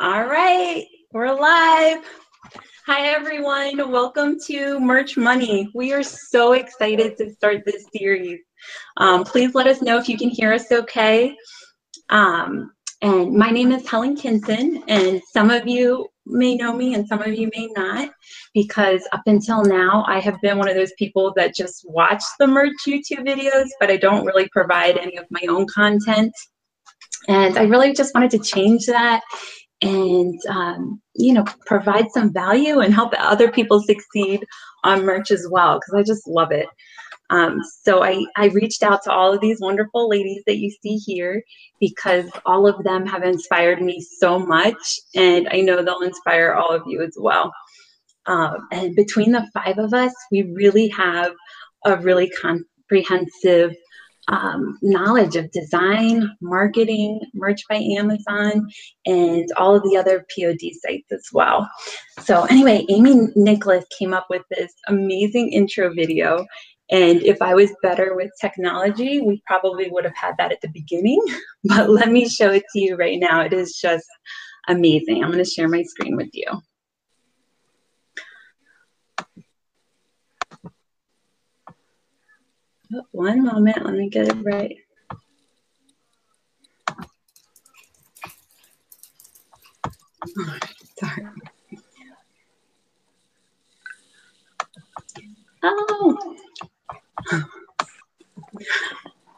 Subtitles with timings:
[0.00, 2.04] All right, we're live.
[2.88, 3.92] Hi, everyone.
[3.92, 5.70] Welcome to Merch Money.
[5.72, 8.40] We are so excited to start this series.
[8.96, 11.36] Um, please let us know if you can hear us okay.
[12.10, 12.72] Um,
[13.02, 17.22] and my name is Helen Kinson, and some of you may know me and some
[17.22, 18.10] of you may not,
[18.52, 22.48] because up until now, I have been one of those people that just watch the
[22.48, 26.32] merch YouTube videos, but I don't really provide any of my own content.
[27.28, 29.22] And I really just wanted to change that
[29.84, 34.44] and um, you know provide some value and help other people succeed
[34.82, 36.68] on merch as well because I just love it.
[37.30, 40.96] Um, so I, I reached out to all of these wonderful ladies that you see
[40.96, 41.42] here
[41.80, 46.70] because all of them have inspired me so much and I know they'll inspire all
[46.70, 47.52] of you as well.
[48.26, 51.32] Um, and between the five of us, we really have
[51.86, 53.74] a really comprehensive
[54.28, 58.68] um, knowledge of design, marketing, merch by Amazon,
[59.06, 61.68] and all of the other POD sites as well.
[62.20, 66.46] So anyway, Amy Nicholas came up with this amazing intro video.
[66.90, 70.68] And if I was better with technology, we probably would have had that at the
[70.68, 71.22] beginning.
[71.64, 73.40] But let me show it to you right now.
[73.40, 74.06] It is just
[74.68, 75.24] amazing.
[75.24, 76.44] I'm going to share my screen with you.
[83.12, 84.76] One moment, let me get it right.
[90.38, 90.58] Oh,
[90.98, 91.26] sorry.
[95.62, 96.36] Oh.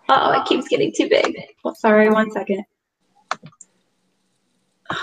[0.08, 1.36] Oh, it keeps getting too big.
[1.64, 2.64] Well, sorry, one second.
[4.90, 4.96] I'll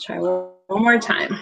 [0.00, 1.36] try one more time.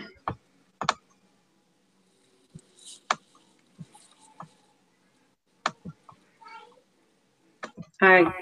[8.01, 8.33] Right.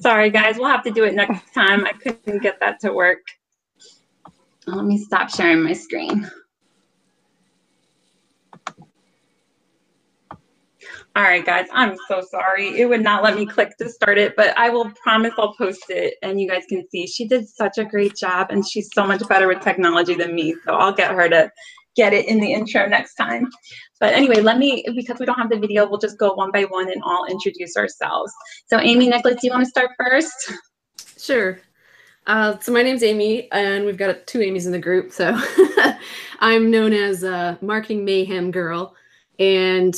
[0.00, 0.56] Sorry, guys.
[0.56, 1.84] We'll have to do it next time.
[1.84, 3.20] I couldn't get that to work.
[4.66, 6.30] Let me stop sharing my screen.
[11.20, 12.80] All right, guys, I'm so sorry.
[12.80, 15.84] It would not let me click to start it, but I will promise I'll post
[15.90, 17.06] it and you guys can see.
[17.06, 20.56] She did such a great job and she's so much better with technology than me.
[20.64, 21.52] So I'll get her to
[21.94, 23.50] get it in the intro next time.
[24.00, 26.62] But anyway, let me, because we don't have the video, we'll just go one by
[26.62, 28.32] one and all introduce ourselves.
[28.68, 30.54] So Amy Nicholas, do you want to start first?
[31.18, 31.60] Sure.
[32.26, 35.12] Uh, so my name's Amy, and we've got two Amy's in the group.
[35.12, 35.38] So
[36.40, 38.94] I'm known as a marketing mayhem girl,
[39.38, 39.94] and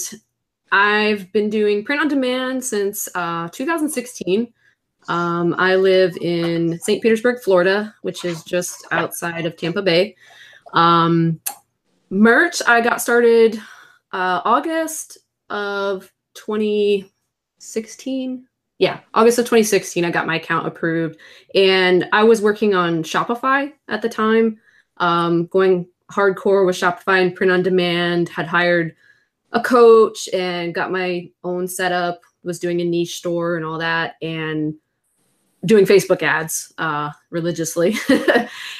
[0.72, 4.50] I've been doing print on demand since uh, 2016.
[5.08, 7.02] Um, I live in St.
[7.02, 10.16] Petersburg, Florida, which is just outside of Tampa Bay.
[10.72, 11.38] Um,
[12.08, 13.60] merch, I got started
[14.12, 15.18] uh, August
[15.50, 18.46] of 2016.
[18.78, 21.18] Yeah, August of 2016, I got my account approved.
[21.54, 24.58] And I was working on Shopify at the time,
[24.96, 28.96] um, going hardcore with Shopify and print on demand, had hired
[29.52, 34.16] a coach and got my own setup, was doing a niche store and all that,
[34.22, 34.74] and
[35.64, 37.94] doing Facebook ads uh, religiously.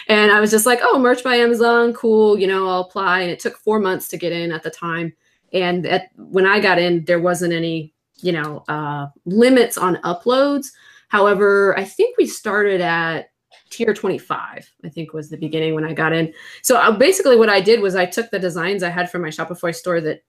[0.09, 3.21] and I was just like, oh, merch by Amazon, cool, you know, I'll apply.
[3.21, 5.13] And it took four months to get in at the time.
[5.53, 10.69] And at, when I got in, there wasn't any, you know, uh, limits on uploads.
[11.09, 13.29] However, I think we started at
[13.71, 17.49] tier 25 i think was the beginning when i got in so uh, basically what
[17.49, 20.21] i did was i took the designs i had from my shopify store that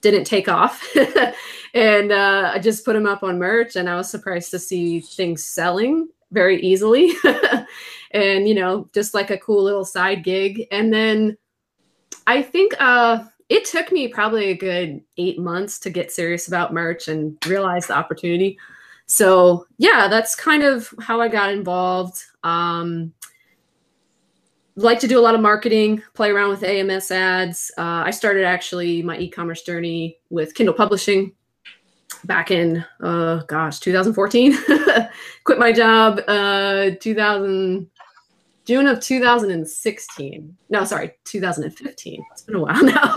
[0.00, 0.86] didn't take off.
[1.74, 5.00] And uh, i just put them up on merch and i was surprised to see
[5.00, 7.12] things selling very easily.
[8.12, 10.66] And you know just like a cool little side gig.
[10.70, 11.36] And then
[12.26, 16.72] i think uh, it took me probably a good eight months to get serious about
[16.72, 18.58] merch and realize the opportunity.
[19.06, 22.24] So yeah that's kind of how i got involved.
[22.44, 23.12] Um,
[24.82, 27.70] like to do a lot of marketing, play around with AMS ads.
[27.76, 31.32] Uh, I started actually my e-commerce journey with Kindle Publishing
[32.24, 34.56] back in uh, gosh 2014.
[35.44, 37.90] Quit my job uh, 2000
[38.64, 40.56] June of 2016.
[40.68, 42.24] No, sorry, 2015.
[42.32, 43.14] It's been a while now.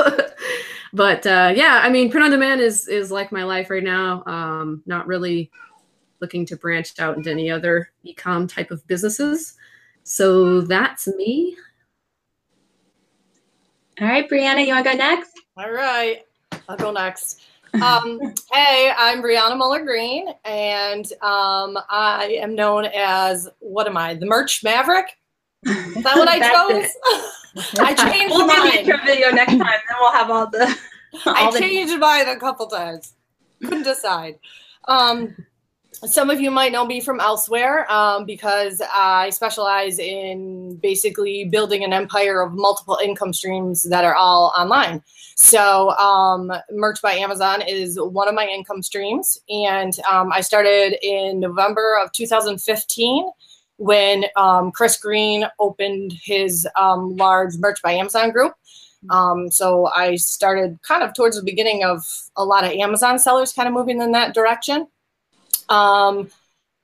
[0.94, 4.24] but uh, yeah, I mean, print on demand is is like my life right now.
[4.26, 5.52] Um, not really
[6.22, 9.58] looking to branch out into any other e-com type of businesses.
[10.04, 11.56] So that's me.
[14.00, 15.32] All right, Brianna, you want to go next?
[15.58, 16.26] All right,
[16.68, 17.42] I'll go next.
[17.76, 18.20] Um,
[18.52, 24.16] hey, I'm Brianna Muller Green, and um, I am known as what am I?
[24.16, 25.06] The Merch Maverick.
[25.66, 26.40] Is that what I
[27.60, 27.76] chose?
[27.80, 28.84] I changed we'll mine.
[28.86, 30.76] do the video next time, then we'll have all the
[31.26, 33.14] I the- changed mine a couple times.
[33.62, 34.40] Couldn't decide.
[34.88, 35.36] Um,
[36.06, 41.84] some of you might know me from elsewhere um, because I specialize in basically building
[41.84, 45.04] an empire of multiple income streams that are all online.
[45.36, 49.40] So, um, Merch by Amazon is one of my income streams.
[49.50, 53.30] And um, I started in November of 2015
[53.78, 58.54] when um, Chris Green opened his um, large Merch by Amazon group.
[59.10, 62.04] Um, so I started kind of towards the beginning of
[62.36, 64.88] a lot of Amazon sellers kind of moving in that direction.
[65.72, 66.30] Um,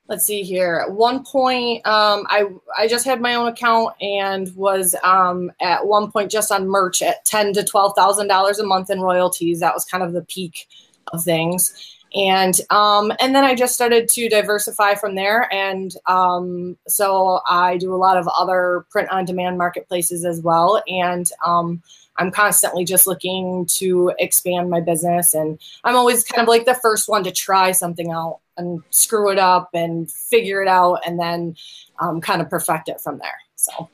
[0.08, 0.84] let's see here.
[0.88, 2.46] At one point, um, I
[2.78, 7.02] I just had my own account and was um, at one point just on merch
[7.02, 9.60] at ten to twelve thousand dollars a month in royalties.
[9.60, 10.68] That was kind of the peak
[11.14, 11.94] of things.
[12.16, 17.78] And um, and then I just started to diversify from there, and um, so I
[17.78, 20.82] do a lot of other print on demand marketplaces as well.
[20.88, 21.84] And um,
[22.16, 26.76] I'm constantly just looking to expand my business, and I'm always kind of like the
[26.76, 31.20] first one to try something out and screw it up and figure it out, and
[31.20, 31.56] then
[32.00, 33.38] um, kind of perfect it from there.
[33.56, 33.90] So.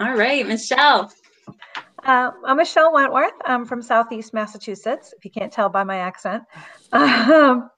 [0.00, 1.10] All right, Michelle.
[2.04, 3.32] Uh, I'm Michelle Wentworth.
[3.44, 6.44] I'm from Southeast Massachusetts, if you can't tell by my accent.
[6.92, 7.68] Um,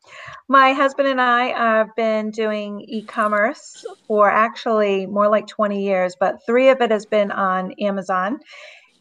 [0.48, 6.14] my husband and I have been doing e commerce for actually more like 20 years,
[6.20, 8.40] but three of it has been on Amazon.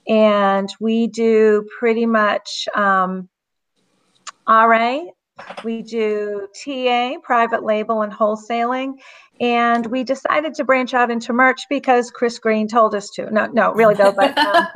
[0.07, 3.27] And we do pretty much um,
[4.47, 5.01] RA,
[5.63, 8.93] we do TA, private label, and wholesaling.
[9.39, 13.29] And we decided to branch out into merch because Chris Green told us to.
[13.31, 14.67] No, no, really though, but um,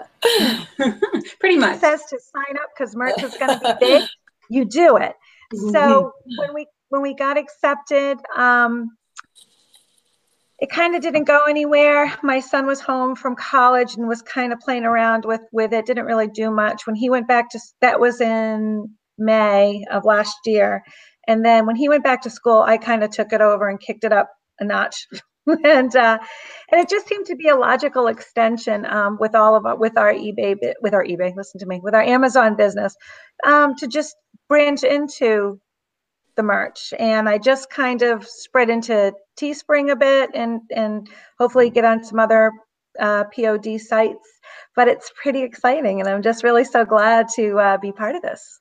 [1.40, 1.80] Pretty he much.
[1.80, 4.04] says to sign up because merch is going to be big.
[4.50, 5.16] You do it.
[5.72, 8.96] So when we when we got accepted, um,
[10.60, 12.14] it kind of didn't go anywhere.
[12.22, 15.86] My son was home from college and was kind of playing around with with it.
[15.86, 16.86] Didn't really do much.
[16.86, 20.84] When he went back to that was in May of last year,
[21.28, 23.80] and then when he went back to school, I kind of took it over and
[23.80, 24.30] kicked it up
[24.60, 25.08] a notch.
[25.66, 26.20] and uh,
[26.72, 29.98] and it just seemed to be a logical extension um, with all of our, with
[29.98, 31.36] our eBay with our eBay.
[31.36, 32.96] Listen to me with our Amazon business
[33.46, 34.16] um, to just
[34.48, 35.60] branch into
[36.36, 41.70] the merch and i just kind of spread into teespring a bit and and hopefully
[41.70, 42.52] get on some other
[43.00, 44.40] uh, pod sites
[44.76, 48.22] but it's pretty exciting and i'm just really so glad to uh, be part of
[48.22, 48.61] this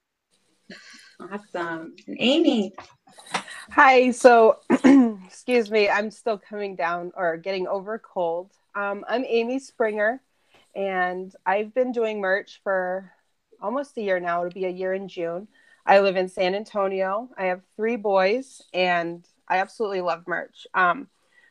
[1.20, 1.94] Awesome.
[2.06, 2.72] And Amy.
[3.72, 4.58] Hi, so
[5.26, 8.52] excuse me, I'm still coming down or getting over cold.
[8.74, 10.22] Um, I'm Amy Springer,
[10.74, 13.12] and I've been doing merch for
[13.60, 14.40] almost a year now.
[14.40, 15.48] It'll be a year in June.
[15.84, 17.28] I live in San Antonio.
[17.36, 20.66] I have three boys, and I absolutely love merch.
[20.74, 21.08] Um,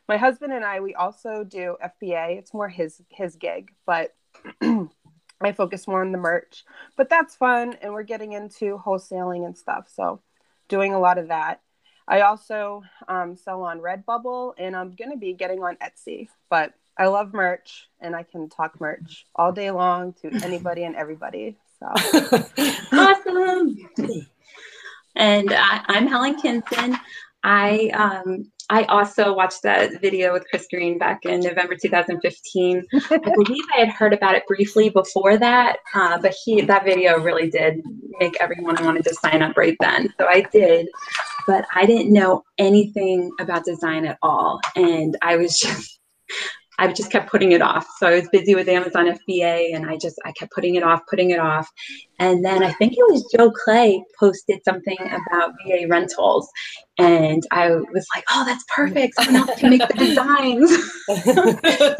[0.08, 2.38] my husband and I, we also do FBA.
[2.38, 4.14] It's more his his gig, but
[5.40, 6.64] I focus more on the merch.
[6.96, 9.88] But that's fun, and we're getting into wholesaling and stuff.
[9.92, 10.20] So,
[10.68, 11.60] doing a lot of that.
[12.06, 16.28] I also um, sell on Redbubble, and I'm going to be getting on Etsy.
[16.48, 20.96] But I love merch, and I can talk merch all day long to anybody and
[20.96, 21.56] everybody.
[21.78, 21.86] So,
[22.92, 23.76] Awesome.
[25.16, 26.96] And I, I'm Helen Kinson.
[27.42, 32.86] I um, I also watched that video with Chris Green back in November 2015.
[32.92, 37.18] I believe I had heard about it briefly before that, uh, but he that video
[37.18, 37.82] really did
[38.20, 40.14] make everyone wanted to sign up right then.
[40.18, 40.88] So I did,
[41.48, 45.98] but I didn't know anything about design at all, and I was just
[46.80, 47.86] I just kept putting it off.
[47.98, 51.02] So I was busy with Amazon FBA and I just I kept putting it off,
[51.10, 51.68] putting it off.
[52.18, 56.48] And then I think it was Joe Clay posted something about VA rentals.
[56.98, 59.14] And I was like, oh, that's perfect.
[59.14, 60.70] Someone else can make the designs.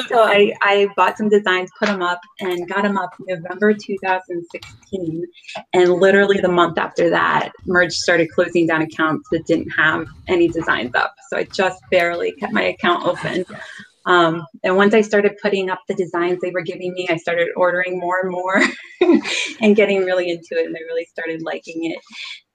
[0.09, 5.27] so I, I bought some designs, put them up, and got them up November 2016.
[5.75, 10.49] And literally the month after that, Merch started closing down accounts that didn't have any
[10.49, 11.15] designs up.
[11.29, 13.45] So I just barely kept my account open.
[14.11, 17.50] Um, and once I started putting up the designs they were giving me, I started
[17.57, 18.61] ordering more and more
[19.61, 20.67] and getting really into it.
[20.67, 21.99] And I really started liking it.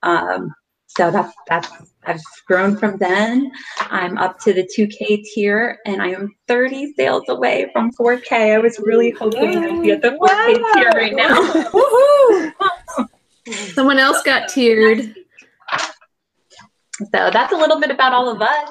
[0.03, 0.53] Um,
[0.87, 1.69] so that's that's
[2.05, 3.53] I've grown from then.
[3.79, 8.53] I'm up to the 2K tier, and I am 30 sales away from 4K.
[8.53, 11.39] I was really hoping I'd be at the 4K tier right now.
[11.71, 12.51] Woohoo!
[13.73, 15.15] Someone else got tiered.
[16.99, 18.69] So that's a little bit about all of us.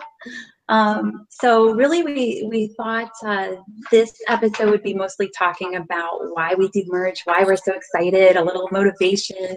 [0.69, 3.57] Um, so really, we we thought uh,
[3.91, 8.37] this episode would be mostly talking about why we do merch, why we're so excited,
[8.37, 9.57] a little motivation.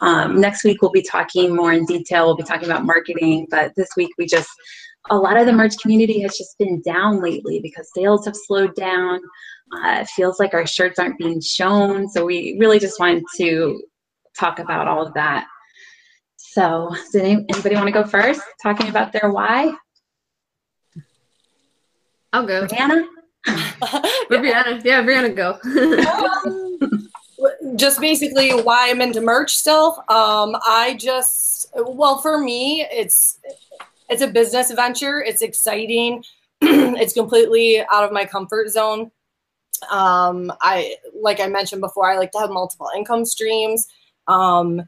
[0.00, 2.26] Um, next week we'll be talking more in detail.
[2.26, 4.48] We'll be talking about marketing, but this week we just
[5.10, 8.74] a lot of the merch community has just been down lately because sales have slowed
[8.74, 9.20] down.
[9.72, 12.08] Uh, it feels like our shirts aren't being shown.
[12.08, 13.82] So we really just wanted to
[14.38, 15.46] talk about all of that.
[16.36, 19.74] So, does anybody want to go first, talking about their why?
[22.34, 22.66] I'll go.
[22.66, 23.06] Brianna?
[23.46, 24.84] Brianna.
[24.84, 25.56] Yeah, Brianna, go.
[27.76, 30.02] just basically why I'm into merch still.
[30.08, 33.38] Um, I just, well, for me, it's
[34.08, 35.22] it's a business venture.
[35.22, 36.24] It's exciting.
[36.60, 39.12] it's completely out of my comfort zone.
[39.92, 43.86] Um, I like I mentioned before, I like to have multiple income streams.
[44.26, 44.82] Um,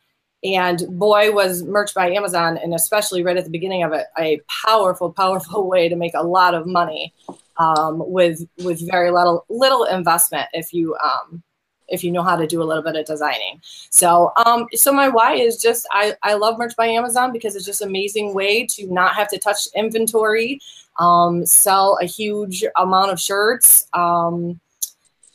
[0.44, 4.40] and boy, was merch by Amazon, and especially right at the beginning of it, a
[4.64, 7.12] powerful, powerful way to make a lot of money
[7.58, 11.42] um, with with very little little investment if you um,
[11.88, 13.60] if you know how to do a little bit of designing.
[13.90, 17.66] So, um, so my why is just I, I love merch by Amazon because it's
[17.66, 20.60] just amazing way to not have to touch inventory,
[20.98, 24.60] um, sell a huge amount of shirts, um,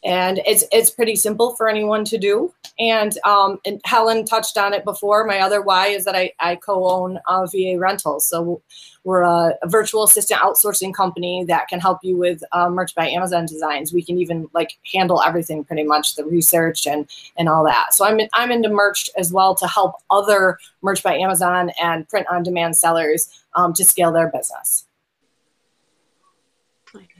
[0.03, 2.53] and it's it's pretty simple for anyone to do.
[2.79, 5.25] And, um, and Helen touched on it before.
[5.25, 8.61] My other why is that I, I co-own uh, VA Rentals, so
[9.03, 13.07] we're a, a, virtual assistant outsourcing company that can help you with uh, merch by
[13.07, 13.93] Amazon designs.
[13.93, 17.93] We can even like handle everything pretty much, the research and and all that.
[17.93, 22.07] So I'm in, I'm into merch as well to help other merch by Amazon and
[22.09, 24.85] print on demand sellers um, to scale their business.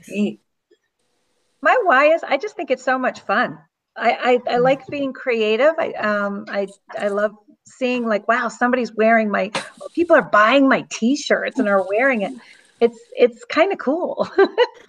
[0.06, 0.41] Great.
[1.62, 3.58] My why is I just think it's so much fun.
[3.96, 5.74] I, I, I like being creative.
[5.78, 6.66] I um I
[6.98, 7.32] I love
[7.64, 9.50] seeing like wow somebody's wearing my
[9.94, 12.32] people are buying my t-shirts and are wearing it
[12.80, 14.28] it's it's kind of cool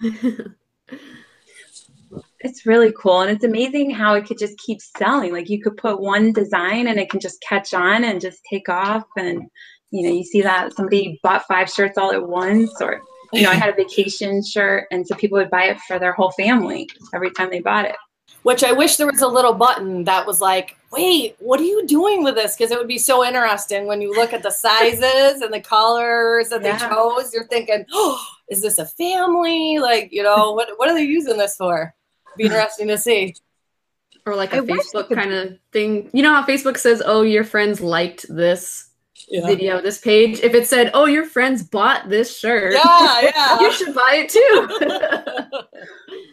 [2.40, 5.76] it's really cool and it's amazing how it could just keep selling like you could
[5.76, 9.42] put one design and it can just catch on and just take off and
[9.90, 13.00] you know you see that somebody bought five shirts all at once or
[13.34, 13.62] you know i mm-hmm.
[13.62, 17.30] had a vacation shirt and so people would buy it for their whole family every
[17.32, 17.96] time they bought it
[18.44, 21.86] which I wish there was a little button that was like, wait, what are you
[21.86, 22.54] doing with this?
[22.54, 26.50] Because it would be so interesting when you look at the sizes and the colors
[26.50, 26.76] that yeah.
[26.76, 27.32] they chose.
[27.32, 29.78] You're thinking, oh, is this a family?
[29.78, 31.94] Like, you know, what, what are they using this for?
[32.36, 33.34] Be interesting to see.
[34.26, 36.10] Or like a I Facebook kind of thing.
[36.12, 38.90] You know how Facebook says, oh, your friends liked this
[39.28, 39.46] yeah.
[39.46, 40.40] video, this page.
[40.40, 44.30] If it said, "Oh, your friends bought this shirt," yeah, yeah, you should buy it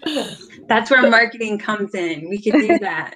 [0.05, 0.25] too.
[0.67, 2.29] That's where marketing comes in.
[2.29, 3.15] We could do that.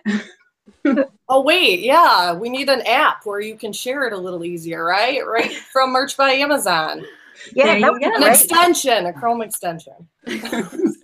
[1.29, 4.83] oh wait, yeah, we need an app where you can share it a little easier,
[4.83, 5.25] right?
[5.25, 7.05] Right from Merch by Amazon.
[7.53, 8.33] Yeah, an right?
[8.33, 10.07] extension, a Chrome extension.
[10.25, 10.97] this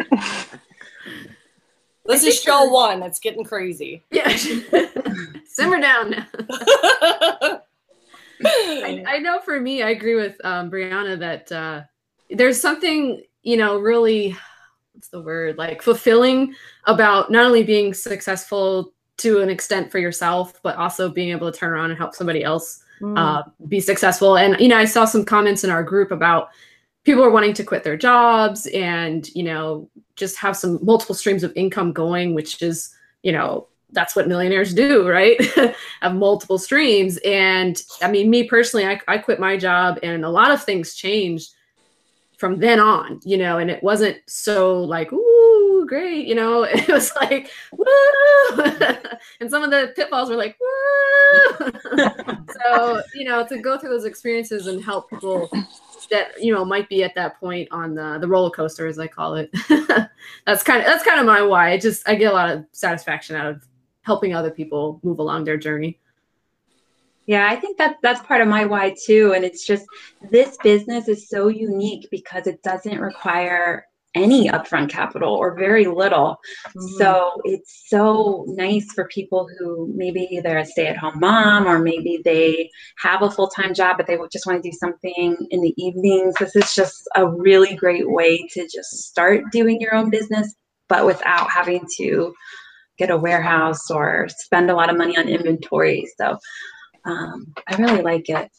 [2.23, 3.03] is show one.
[3.03, 4.03] It's getting crazy.
[4.11, 4.35] Yeah,
[5.45, 6.25] simmer down now.
[8.45, 11.81] I, I, know for me, I agree with um, Brianna that uh,
[12.29, 14.35] there's something you know really
[14.93, 16.53] what's the word like fulfilling
[16.85, 21.57] about not only being successful to an extent for yourself but also being able to
[21.57, 23.17] turn around and help somebody else mm.
[23.17, 26.49] uh, be successful and you know i saw some comments in our group about
[27.03, 31.43] people are wanting to quit their jobs and you know just have some multiple streams
[31.43, 32.93] of income going which is
[33.23, 35.39] you know that's what millionaires do right
[36.01, 40.29] have multiple streams and i mean me personally I, I quit my job and a
[40.29, 41.51] lot of things changed
[42.41, 46.87] from then on, you know, and it wasn't so like, ooh, great, you know, it
[46.87, 47.85] was like, woo,
[49.39, 51.71] and some of the pitfalls were like, woo.
[52.63, 55.49] so, you know, to go through those experiences and help people
[56.09, 59.05] that, you know, might be at that point on the, the roller coaster, as I
[59.05, 59.51] call it.
[60.47, 61.69] that's kind of, that's kind of my why.
[61.69, 63.67] It just, I get a lot of satisfaction out of
[64.01, 65.99] helping other people move along their journey.
[67.27, 69.33] Yeah, I think that that's part of my why too.
[69.33, 69.85] And it's just
[70.31, 76.37] this business is so unique because it doesn't require any upfront capital or very little.
[76.67, 76.97] Mm-hmm.
[76.97, 81.79] So it's so nice for people who maybe they're a stay at home mom or
[81.79, 85.61] maybe they have a full time job, but they just want to do something in
[85.61, 86.35] the evenings.
[86.39, 90.55] This is just a really great way to just start doing your own business,
[90.89, 92.33] but without having to
[93.01, 96.07] get a warehouse or spend a lot of money on inventory.
[96.17, 96.37] So
[97.03, 98.51] um, I really like it.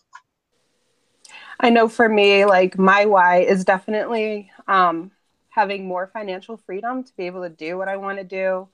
[1.60, 5.12] I know for me, like my why is definitely um,
[5.50, 8.68] having more financial freedom to be able to do what I want to do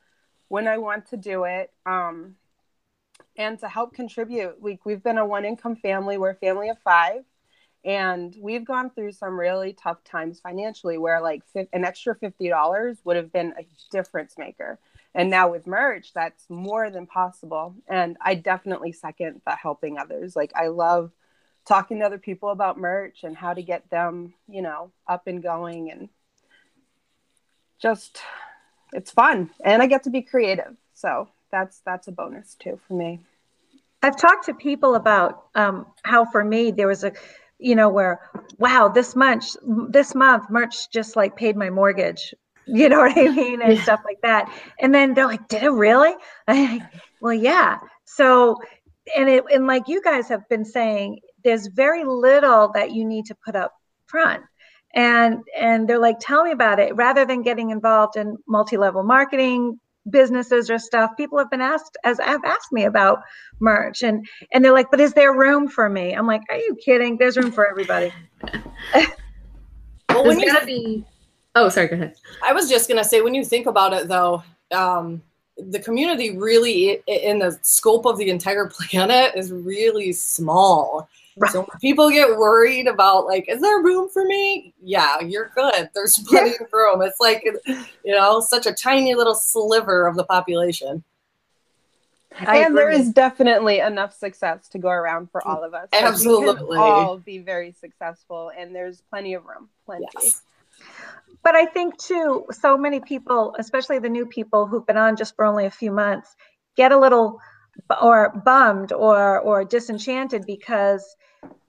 [0.48, 1.70] when I want to do it.
[1.84, 2.36] Um,
[3.36, 4.60] and to help contribute.
[4.60, 7.24] We, we've been a one income family, we're a family of five.
[7.84, 13.16] And we've gone through some really tough times financially where like an extra $50 would
[13.16, 14.78] have been a difference maker.
[15.14, 17.74] And now with merch, that's more than possible.
[17.88, 20.36] And I definitely second the helping others.
[20.36, 21.10] Like I love
[21.66, 25.42] talking to other people about merch and how to get them, you know, up and
[25.42, 26.08] going and
[27.80, 28.18] just
[28.92, 30.76] it's fun and I get to be creative.
[30.94, 33.20] So that's that's a bonus too for me.
[34.02, 37.12] I've talked to people about um, how for me there was a,
[37.58, 38.20] you know, where
[38.58, 39.56] wow this month
[39.90, 42.34] this month merch just like paid my mortgage,
[42.68, 43.82] you know what I mean, and yeah.
[43.82, 44.52] stuff like that.
[44.80, 46.14] And then they're like, did it really?
[46.48, 46.82] Like,
[47.20, 47.78] well, yeah.
[48.04, 48.56] So,
[49.16, 53.26] and it and like you guys have been saying, there's very little that you need
[53.26, 53.72] to put up
[54.06, 54.42] front
[54.94, 59.78] and and they're like tell me about it rather than getting involved in multi-level marketing
[60.10, 63.18] businesses or stuff people have been asked as have asked me about
[63.60, 66.74] merch and and they're like but is there room for me i'm like are you
[66.82, 68.12] kidding there's room for everybody
[70.08, 71.04] well when you be
[71.54, 74.42] oh sorry go ahead i was just gonna say when you think about it though
[74.72, 75.22] um
[75.56, 81.52] the community really in the scope of the entire planet is really small Right.
[81.52, 84.74] So people get worried about like, is there room for me?
[84.82, 85.88] Yeah, you're good.
[85.94, 86.64] There's plenty yeah.
[86.64, 87.02] of room.
[87.02, 87.44] It's like,
[88.04, 91.04] you know, such a tiny little sliver of the population.
[92.40, 92.76] I and agree.
[92.76, 95.88] there is definitely enough success to go around for all of us.
[95.92, 99.68] Absolutely, we all be very successful, and there's plenty of room.
[99.86, 100.06] Plenty.
[100.14, 100.42] Yes.
[101.42, 105.36] But I think too, so many people, especially the new people who've been on just
[105.36, 106.34] for only a few months,
[106.76, 107.38] get a little
[108.00, 111.16] or bummed or or disenchanted because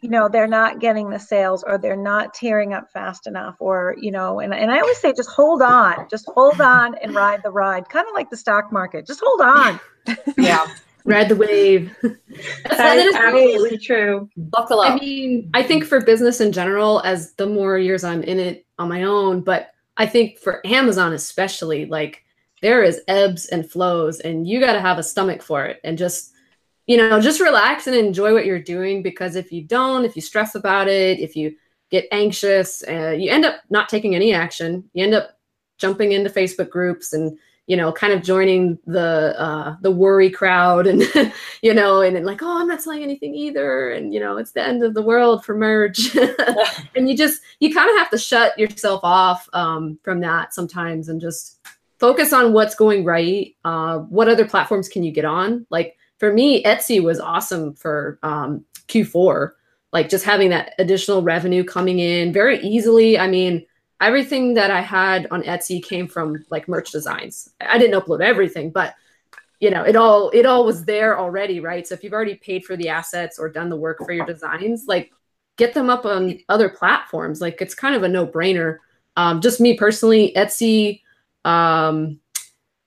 [0.02, 3.96] you know they're not getting the sales or they're not tearing up fast enough or
[4.00, 7.42] you know and, and i always say just hold on just hold on and ride
[7.44, 9.80] the ride kind of like the stock market just hold on.
[10.38, 10.66] Yeah
[11.06, 11.96] ride the wave.
[12.70, 14.30] That is absolutely true.
[14.38, 14.94] Buckle up.
[14.94, 18.66] I mean i think for business in general as the more years i'm in it
[18.80, 22.24] on my own but i think for amazon especially like
[22.62, 25.98] there is ebbs and flows and you got to have a stomach for it and
[25.98, 26.34] just
[26.90, 30.24] you know, just relax and enjoy what you're doing because if you don't, if you
[30.24, 31.56] stress about it, if you
[31.92, 34.90] get anxious, uh, you end up not taking any action.
[34.94, 35.38] You end up
[35.78, 37.38] jumping into Facebook groups and
[37.70, 41.04] you know, kind of joining the uh, the worry crowd, and
[41.62, 44.54] you know, and, and like, oh, I'm not selling anything either, and you know, it's
[44.54, 46.16] the end of the world for merch,
[46.96, 51.10] and you just you kind of have to shut yourself off um, from that sometimes,
[51.10, 51.60] and just
[52.00, 53.56] focus on what's going right.
[53.64, 55.68] Uh, what other platforms can you get on?
[55.70, 59.52] Like for me, Etsy was awesome for um, Q4.
[59.94, 63.20] Like just having that additional revenue coming in very easily.
[63.20, 63.64] I mean,
[64.02, 67.50] everything that I had on Etsy came from like merch designs.
[67.62, 68.96] I didn't upload everything, but
[69.60, 71.86] you know, it all it all was there already, right?
[71.86, 74.86] So if you've already paid for the assets or done the work for your designs,
[74.88, 75.12] like
[75.58, 77.42] get them up on other platforms.
[77.42, 78.78] Like it's kind of a no-brainer.
[79.18, 81.02] Um, just me personally, Etsy,
[81.44, 82.20] um,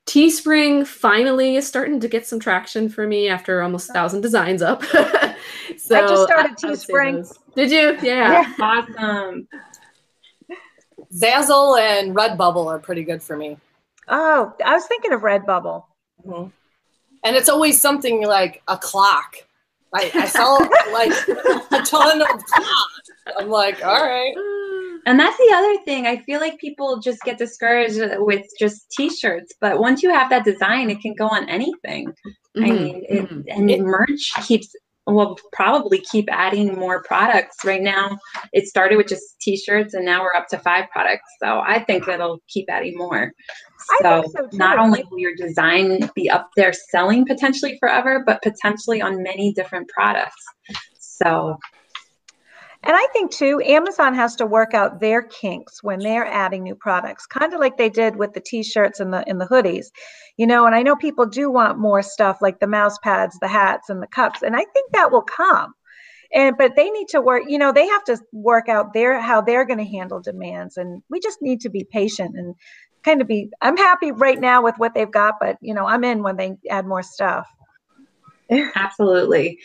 [0.06, 4.62] Teespring finally is starting to get some traction for me after almost a thousand designs
[4.62, 4.82] up.
[5.76, 7.30] so I just started Teespring.
[7.54, 7.98] Did you?
[8.02, 8.32] Yeah.
[8.32, 8.54] yeah.
[8.60, 9.46] Awesome.
[11.12, 13.58] Zazzle and Redbubble are pretty good for me.
[14.08, 15.84] Oh, I was thinking of Redbubble.
[16.26, 16.48] Mm-hmm.
[17.24, 19.36] And it's always something like a clock.
[19.94, 20.56] I, I saw
[20.92, 21.12] like
[21.70, 23.10] a ton of clocks.
[23.38, 24.34] I'm like, all right.
[25.04, 26.06] And that's the other thing.
[26.06, 30.44] I feel like people just get discouraged with just t-shirts, but once you have that
[30.44, 32.08] design, it can go on anything.
[32.56, 32.64] Mm-hmm.
[32.64, 33.40] I mean, it, mm-hmm.
[33.48, 34.74] and it, merch keeps
[35.06, 37.64] will probably keep adding more products.
[37.64, 38.18] Right now,
[38.52, 41.28] it started with just t-shirts, and now we're up to five products.
[41.42, 43.32] So I think it'll keep adding more.
[44.00, 49.02] So, so not only will your design be up there selling potentially forever, but potentially
[49.02, 50.42] on many different products.
[50.98, 51.56] So
[52.84, 56.74] and I think too, Amazon has to work out their kinks when they're adding new
[56.74, 59.86] products, kind of like they did with the t-shirts and the and the hoodies.
[60.36, 63.48] You know, and I know people do want more stuff like the mouse pads, the
[63.48, 64.42] hats, and the cups.
[64.42, 65.74] And I think that will come.
[66.34, 69.40] And but they need to work, you know, they have to work out their how
[69.42, 70.76] they're going to handle demands.
[70.76, 72.54] And we just need to be patient and
[73.04, 76.04] kind of be I'm happy right now with what they've got, but you know, I'm
[76.04, 77.46] in when they add more stuff.
[78.74, 79.58] Absolutely.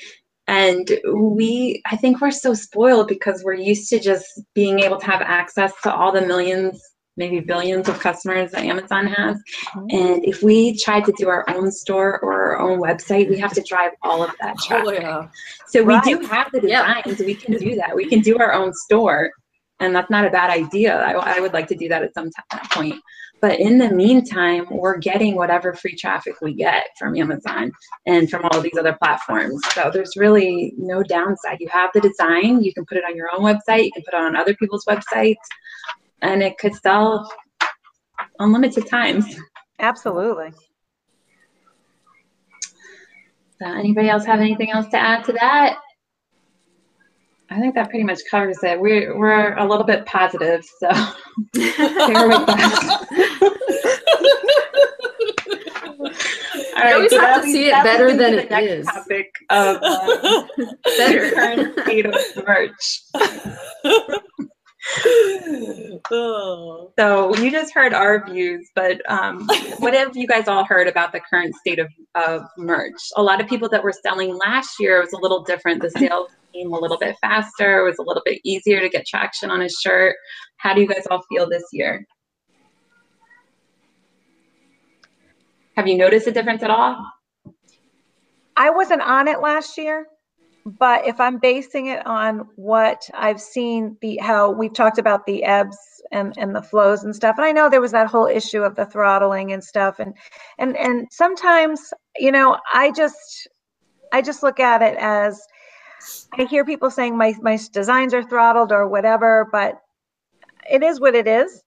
[0.47, 5.05] And we, I think we're so spoiled because we're used to just being able to
[5.05, 6.81] have access to all the millions,
[7.17, 9.37] maybe billions of customers that Amazon has.
[9.75, 9.87] Mm-hmm.
[9.89, 13.51] And if we tried to do our own store or our own website, we have
[13.53, 14.87] to drive all of that traffic.
[14.87, 15.27] Oh, yeah.
[15.67, 16.03] So we right.
[16.03, 17.19] do have the designs.
[17.19, 17.93] We can do that.
[17.93, 19.31] We can do our own store.
[19.79, 20.97] And that's not a bad idea.
[20.97, 22.95] I, I would like to do that at some t- point.
[23.39, 27.71] But in the meantime, we're getting whatever free traffic we get from Amazon
[28.05, 29.61] and from all these other platforms.
[29.73, 31.59] So there's really no downside.
[31.59, 34.15] You have the design, you can put it on your own website, you can put
[34.15, 35.35] it on other people's websites,
[36.21, 37.31] and it could sell
[38.39, 39.37] unlimited times.
[39.79, 40.51] Absolutely.
[43.59, 45.77] So anybody else have anything else to add to that?
[47.49, 48.79] I think that pretty much covers it.
[48.79, 50.89] We're we're a little bit positive, so
[51.53, 53.07] bear with us.
[56.77, 58.85] All You always so have to see it better than into it the next is.
[58.85, 60.43] Topic of uh,
[60.97, 61.31] Better.
[61.31, 63.01] current state of merch.
[66.11, 66.91] oh.
[66.99, 69.47] So you just heard our views, but um,
[69.79, 72.95] what have you guys all heard about the current state of, of merch?
[73.15, 75.81] A lot of people that were selling last year was a little different.
[75.81, 77.83] The sales came a little bit faster.
[77.83, 80.15] Was a little bit easier to get traction on a shirt.
[80.57, 82.05] How do you guys all feel this year?
[85.75, 87.05] Have you noticed a difference at all?
[88.55, 90.07] I wasn't on it last year,
[90.65, 95.43] but if I'm basing it on what I've seen, the how we've talked about the
[95.43, 95.77] ebbs
[96.11, 98.75] and and the flows and stuff, and I know there was that whole issue of
[98.75, 100.15] the throttling and stuff, and
[100.57, 103.47] and and sometimes you know I just
[104.11, 105.39] I just look at it as
[106.37, 109.79] I hear people saying my my designs are throttled or whatever, but
[110.69, 111.61] it is what it is.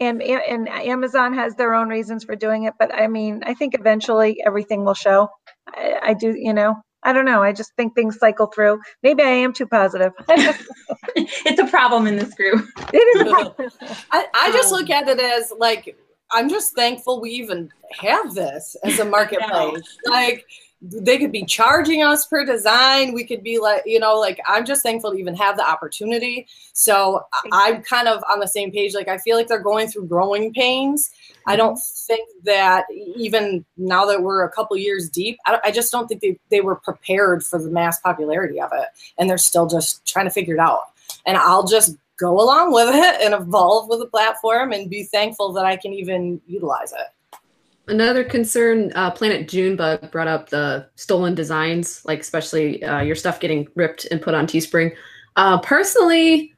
[0.00, 3.74] And, and Amazon has their own reasons for doing it, but I mean, I think
[3.74, 5.28] eventually everything will show.
[5.68, 7.40] I, I do, you know, I don't know.
[7.42, 8.80] I just think things cycle through.
[9.04, 10.12] Maybe I am too positive.
[11.16, 12.66] it's a problem in this group.
[12.92, 13.70] is a problem.
[14.10, 15.96] I, I just Um, look at it as like
[16.32, 19.98] I'm just thankful we even have this as a marketplace.
[20.08, 20.44] like
[20.84, 23.12] they could be charging us per design.
[23.14, 26.48] We could be like, you know, like I'm just thankful to even have the opportunity.
[26.72, 28.92] So I'm kind of on the same page.
[28.92, 31.10] Like I feel like they're going through growing pains.
[31.46, 35.70] I don't think that even now that we're a couple years deep, I, don't- I
[35.70, 38.86] just don't think they, they were prepared for the mass popularity of it.
[39.18, 40.82] And they're still just trying to figure it out.
[41.26, 45.52] And I'll just go along with it and evolve with the platform and be thankful
[45.52, 47.06] that I can even utilize it.
[47.88, 53.40] Another concern, uh, Planet Junebug brought up the stolen designs, like especially uh, your stuff
[53.40, 54.94] getting ripped and put on Teespring.
[55.34, 56.54] Uh, personally,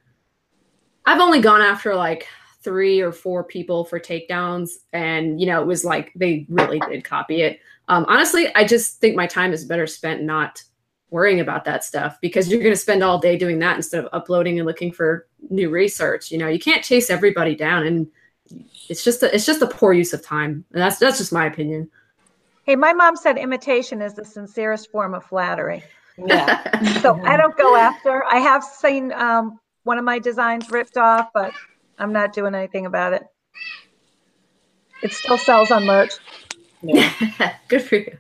[1.06, 2.26] I've only gone after like
[2.62, 7.04] three or four people for takedowns, and you know it was like they really did
[7.04, 7.60] copy it.
[7.88, 10.62] Um, honestly, I just think my time is better spent not
[11.10, 14.10] worrying about that stuff because you're going to spend all day doing that instead of
[14.12, 16.30] uploading and looking for new research.
[16.30, 18.08] You know, you can't chase everybody down and
[18.88, 21.46] it's just a, it's just a poor use of time and that's that's just my
[21.46, 21.90] opinion
[22.64, 25.84] Hey, my mom said imitation is the sincerest form of flattery.
[26.16, 26.62] Yeah.
[27.00, 28.24] So I don't go after.
[28.24, 31.52] I have seen um, one of my designs ripped off, but
[31.98, 33.26] I'm not doing anything about it.
[35.02, 36.14] It still sells on merch.
[36.82, 37.12] yeah.
[37.68, 38.18] good for you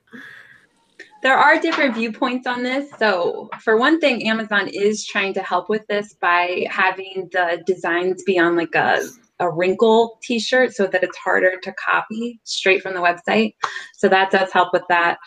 [1.22, 2.90] There are different viewpoints on this.
[2.98, 8.22] So, for one thing, Amazon is trying to help with this by having the designs
[8.24, 9.02] be on like a,
[9.40, 13.54] a wrinkle t shirt so that it's harder to copy straight from the website.
[13.94, 15.18] So, that does help with that.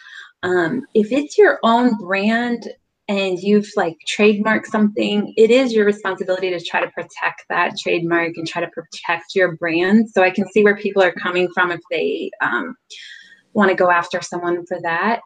[0.44, 2.70] Um, if it's your own brand
[3.10, 8.34] and you've like trademarked something, it is your responsibility to try to protect that trademark
[8.36, 10.10] and try to protect your brand.
[10.10, 12.76] So, I can see where people are coming from if they um,
[13.54, 15.22] want to go after someone for that.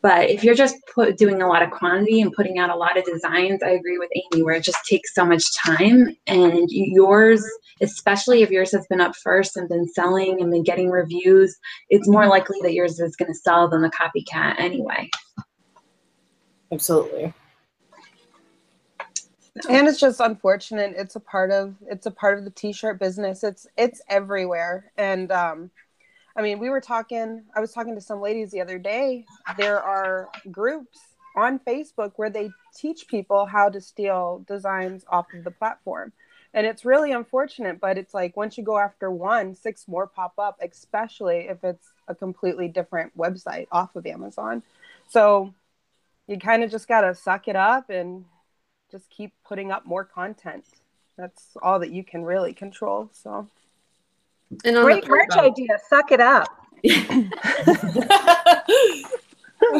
[0.00, 2.96] But if you're just put, doing a lot of quantity and putting out a lot
[2.96, 6.16] of designs, I agree with Amy, where it just takes so much time.
[6.28, 7.44] And yours,
[7.80, 11.56] especially if yours has been up first and been selling and been getting reviews,
[11.90, 15.10] it's more likely that yours is going to sell than the copycat anyway.
[16.70, 17.34] Absolutely.
[19.68, 23.42] and it's just unfortunate it's a part of it's a part of the t-shirt business
[23.42, 25.68] it's it's everywhere and um
[26.36, 29.24] i mean we were talking i was talking to some ladies the other day
[29.56, 30.98] there are groups
[31.36, 36.12] on facebook where they teach people how to steal designs off of the platform
[36.54, 40.34] and it's really unfortunate but it's like once you go after one six more pop
[40.38, 44.62] up especially if it's a completely different website off of amazon
[45.08, 45.52] so
[46.28, 48.24] you kind of just got to suck it up and
[48.90, 50.64] just keep putting up more content.
[51.16, 53.10] That's all that you can really control.
[53.12, 53.48] So
[54.64, 55.78] and on Great the, merch about idea.
[55.88, 56.48] Suck it up.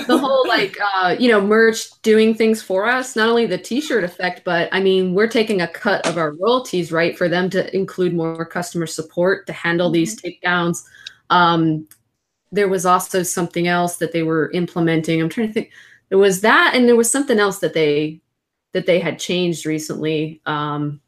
[0.07, 4.03] the whole like uh you know merch doing things for us not only the t-shirt
[4.03, 7.75] effect but i mean we're taking a cut of our royalties right for them to
[7.75, 10.85] include more customer support to handle these takedowns.
[11.31, 11.87] Um
[12.51, 15.21] there was also something else that they were implementing.
[15.21, 15.71] I'm trying to think.
[16.09, 18.21] There was that and there was something else that they
[18.73, 20.41] that they had changed recently.
[20.47, 21.01] Um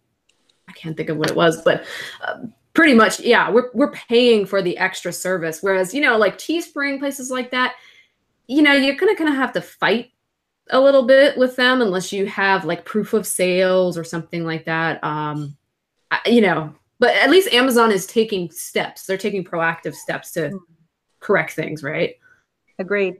[0.68, 1.84] i can't think of what it was but
[2.22, 2.38] uh,
[2.72, 5.62] pretty much yeah we're, we're paying for the extra service.
[5.62, 7.74] Whereas you know like teespring places like that
[8.46, 10.10] you know you're gonna kind of have to fight
[10.70, 14.64] a little bit with them unless you have like proof of sales or something like
[14.66, 15.02] that.
[15.02, 15.56] Um
[16.10, 19.06] I, you know but at least amazon is taking steps.
[19.06, 20.58] They're taking proactive steps to
[21.20, 22.14] correct things right?
[22.78, 23.16] Agreed.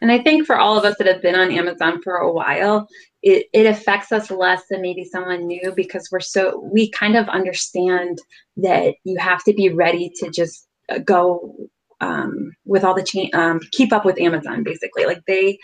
[0.00, 2.88] And I think for all of us that have been on Amazon for a while,
[3.22, 7.28] it, it affects us less than maybe someone new because we're so, we kind of
[7.28, 8.18] understand
[8.58, 11.54] that you have to be ready to just uh, go
[12.00, 15.04] um, with all the change, um, keep up with Amazon basically.
[15.04, 15.58] Like they,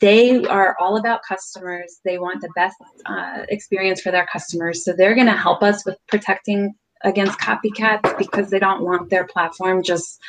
[0.00, 2.00] they are all about customers.
[2.04, 4.84] They want the best uh, experience for their customers.
[4.84, 9.26] So they're going to help us with protecting against copycats because they don't want their
[9.26, 10.20] platform just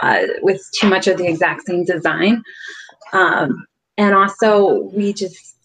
[0.00, 2.42] uh, with too much of the exact same design.
[3.12, 5.56] Um, and also, we just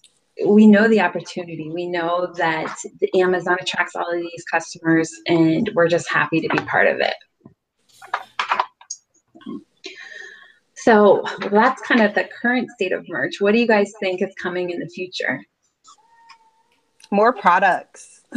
[0.47, 1.69] we know the opportunity.
[1.69, 6.49] We know that the Amazon attracts all of these customers, and we're just happy to
[6.49, 7.13] be part of it.
[10.75, 13.35] So that's kind of the current state of merch.
[13.39, 15.41] What do you guys think is coming in the future?
[17.09, 18.21] More products.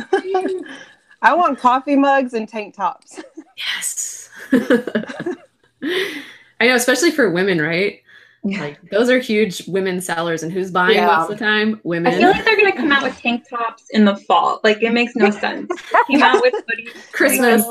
[1.23, 3.21] I want coffee mugs and tank tops.
[3.57, 4.31] Yes.
[6.61, 8.01] I know, especially for women, right?
[8.45, 8.61] Yeah.
[8.61, 11.07] Like those are huge women sellers, and who's buying Yeah.
[11.07, 11.81] most of the time?
[11.85, 12.13] Women.
[12.15, 14.61] I feel like they're gonna come out with tank tops in the fall.
[14.63, 15.71] Like it makes no sense.
[16.09, 17.65] Came out with hoodies Christmas.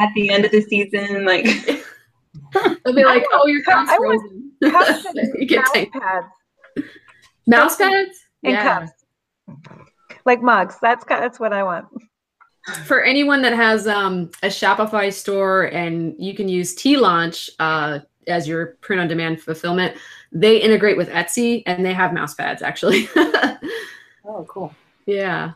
[0.00, 1.24] at the end of the season.
[1.24, 1.44] Like
[2.84, 5.06] They'll be like, "Oh, your cups frozen." Cups
[5.38, 6.26] you get mouse tank pads
[7.46, 8.80] mouse pads and Yeah.
[8.80, 8.92] cups.
[10.24, 10.76] Like mugs.
[10.82, 11.86] That's that's what I want.
[12.86, 18.46] For anyone that has um, a Shopify store and you can use Teelaunch uh, as
[18.46, 19.96] your print on demand fulfillment,
[20.32, 23.08] they integrate with Etsy and they have mouse pads actually.
[24.30, 24.74] Oh, cool.
[25.06, 25.52] yeah.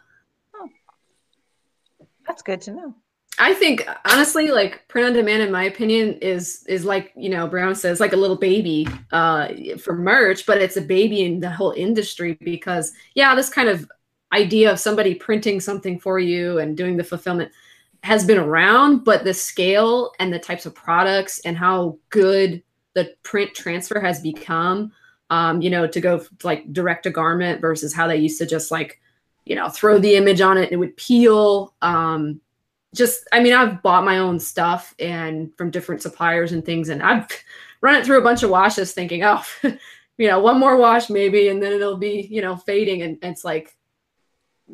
[2.26, 2.94] That's good to know.
[3.38, 7.46] I think honestly, like print on demand, in my opinion, is is like you know
[7.46, 9.48] Brown says, like a little baby uh,
[9.82, 13.90] for merch, but it's a baby in the whole industry because yeah, this kind of
[14.32, 17.52] idea of somebody printing something for you and doing the fulfillment
[18.02, 22.62] has been around, but the scale and the types of products and how good
[22.94, 24.92] the print transfer has become,
[25.30, 28.70] um, you know, to go like direct to garment versus how they used to just
[28.70, 29.00] like,
[29.44, 31.74] you know, throw the image on it and it would peel.
[31.80, 32.40] Um,
[32.94, 37.02] just i mean i've bought my own stuff and from different suppliers and things and
[37.02, 37.26] i've
[37.80, 39.42] run it through a bunch of washes thinking oh
[40.18, 43.32] you know one more wash maybe and then it'll be you know fading and, and
[43.32, 43.76] it's like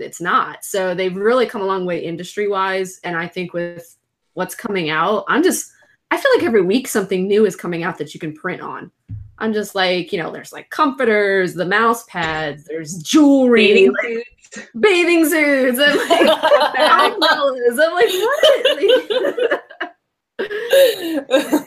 [0.00, 3.96] it's not so they've really come a long way industry wise and i think with
[4.34, 5.70] what's coming out i'm just
[6.11, 8.90] i feel like every week something new is coming out that you can print on
[9.38, 14.68] i'm just like you know there's like comforters the mouse pads there's jewelry bathing suits.
[14.80, 16.28] bathing suits and like
[17.12, 17.78] umbrellas.
[17.80, 18.12] I'm like,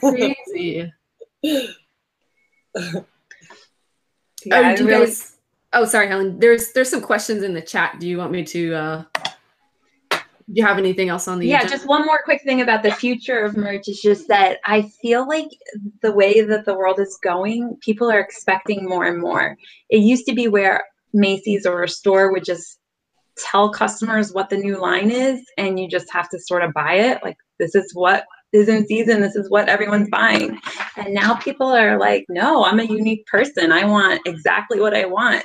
[0.00, 0.92] Crazy.
[4.44, 5.31] Yeah, oh, I do you really- guys?
[5.72, 6.38] Oh, sorry, Helen.
[6.38, 7.98] There's there's some questions in the chat.
[7.98, 8.74] Do you want me to?
[8.74, 9.04] uh
[10.10, 11.46] Do you have anything else on the?
[11.46, 11.76] yeah, agenda?
[11.76, 15.26] just one more quick thing about the future of merch is just that I feel
[15.26, 15.48] like
[16.02, 19.56] the way that the world is going, people are expecting more and more.
[19.88, 22.78] It used to be where Macy's or a store would just
[23.38, 26.94] tell customers what the new line is, and you just have to sort of buy
[26.96, 27.22] it.
[27.22, 30.58] Like, this is what is in season, this is what everyone's buying.
[30.96, 33.72] And now people are like, no, I'm a unique person.
[33.72, 35.44] I want exactly what I want.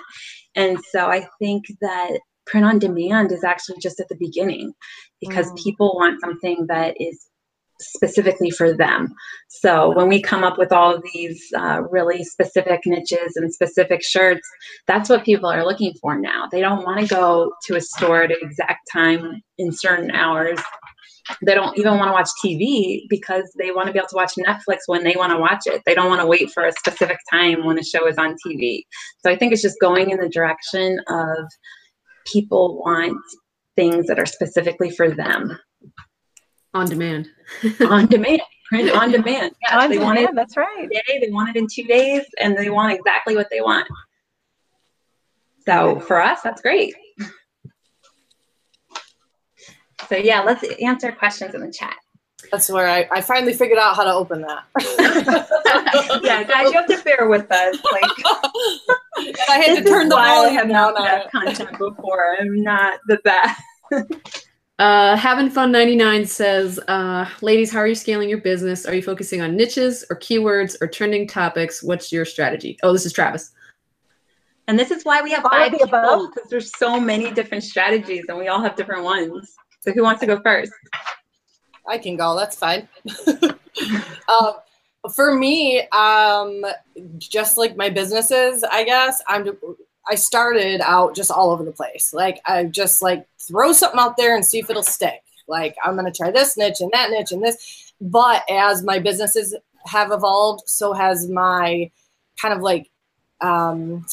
[0.56, 4.74] And so I think that print on demand is actually just at the beginning
[5.20, 5.64] because Mm.
[5.64, 7.28] people want something that is
[7.80, 9.14] specifically for them.
[9.50, 14.04] So when we come up with all of these uh, really specific niches and specific
[14.04, 14.48] shirts,
[14.88, 16.48] that's what people are looking for now.
[16.52, 20.60] They don't want to go to a store at an exact time in certain hours.
[21.46, 24.34] They don't even want to watch TV because they want to be able to watch
[24.38, 25.82] Netflix when they want to watch it.
[25.86, 28.84] They don't want to wait for a specific time when a show is on TV.
[29.20, 31.38] So I think it's just going in the direction of
[32.32, 33.18] people want
[33.76, 35.58] things that are specifically for them
[36.74, 37.28] on demand.
[37.90, 39.52] on demand, print on demand.
[39.62, 40.88] Yes, On they want it that's right.
[40.92, 43.88] today, they want it in two days, and they want exactly what they want.
[45.66, 46.96] So for us, that's great.
[50.10, 51.96] So yeah, let's answer questions in the chat.
[52.52, 54.64] That's where I, I finally figured out how to open that.
[56.24, 57.78] yeah, guys, you have to bear with us.
[57.92, 58.12] Like
[59.50, 61.32] I had to turn is the why I volume have down not on had it.
[61.32, 62.38] content before.
[62.40, 64.48] I'm not the best.
[64.80, 68.86] Uh, Having Fun 99 says, uh, ladies, how are you scaling your business?
[68.86, 71.82] Are you focusing on niches or keywords or trending topics?
[71.82, 72.78] What's your strategy?
[72.84, 73.52] Oh, this is Travis.
[74.68, 78.26] And this is why we have All five people because there's so many different strategies,
[78.28, 79.56] and we all have different ones.
[79.88, 80.74] So who wants to go first?
[81.88, 82.36] I can go.
[82.36, 82.90] That's fine.
[84.28, 84.56] um,
[85.14, 86.66] for me, um,
[87.20, 89.58] just like my businesses, I guess I'm.
[90.10, 92.14] I started out just all over the place.
[92.14, 95.22] Like I just like throw something out there and see if it'll stick.
[95.48, 97.94] Like I'm gonna try this niche and that niche and this.
[98.02, 101.90] But as my businesses have evolved, so has my
[102.42, 102.90] kind of like
[103.40, 104.06] um,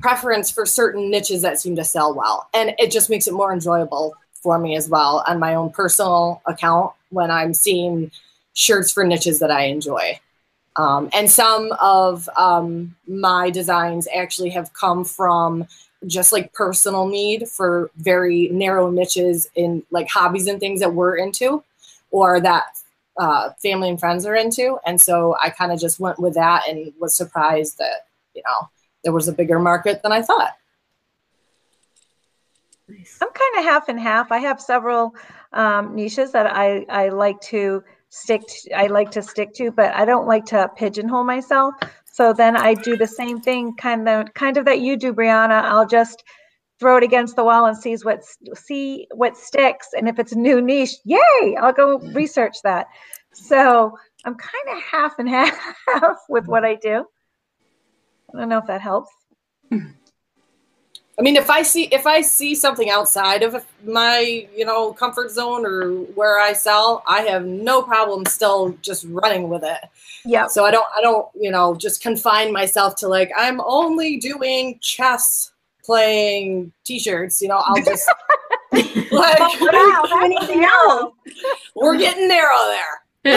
[0.00, 3.52] preference for certain niches that seem to sell well, and it just makes it more
[3.52, 8.10] enjoyable for me as well on my own personal account when I'm seeing
[8.54, 10.20] shirts for niches that I enjoy.
[10.76, 15.66] Um, and some of um, my designs actually have come from
[16.06, 21.16] just like personal need for very narrow niches in like hobbies and things that we're
[21.16, 21.64] into
[22.10, 22.66] or that
[23.18, 24.78] uh, family and friends are into.
[24.86, 28.68] And so I kind of just went with that and was surprised that, you know,
[29.02, 30.52] there was a bigger market than I thought.
[32.88, 33.18] Nice.
[33.20, 34.32] I'm kind of half and half.
[34.32, 35.14] I have several
[35.52, 39.94] um, niches that I, I like to stick to, I like to stick to, but
[39.94, 41.74] I don't like to pigeonhole myself.
[42.10, 45.62] So then I do the same thing, kind of kind of that you do, Brianna.
[45.62, 46.24] I'll just
[46.80, 48.24] throw it against the wall and sees what
[48.54, 49.88] see what sticks.
[49.96, 51.56] And if it's a new niche, yay!
[51.60, 52.86] I'll go research that.
[53.32, 57.04] So I'm kind of half and half with what I do.
[58.34, 59.10] I don't know if that helps.
[61.18, 65.30] I mean, if I see if I see something outside of my you know comfort
[65.32, 69.78] zone or where I sell, I have no problem still just running with it.
[70.24, 70.46] Yeah.
[70.46, 74.78] So I don't I don't you know just confine myself to like I'm only doing
[74.80, 75.52] chess
[75.84, 77.40] playing T-shirts.
[77.42, 78.08] You know, I'll just
[79.10, 81.14] like wow, anything else.
[81.74, 83.02] We're getting narrow there.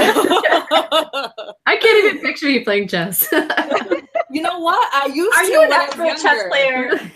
[1.65, 3.27] I can't even picture you playing chess.
[4.29, 4.87] you know what?
[4.93, 5.51] I used Are to.
[5.51, 7.11] you an expert chess player?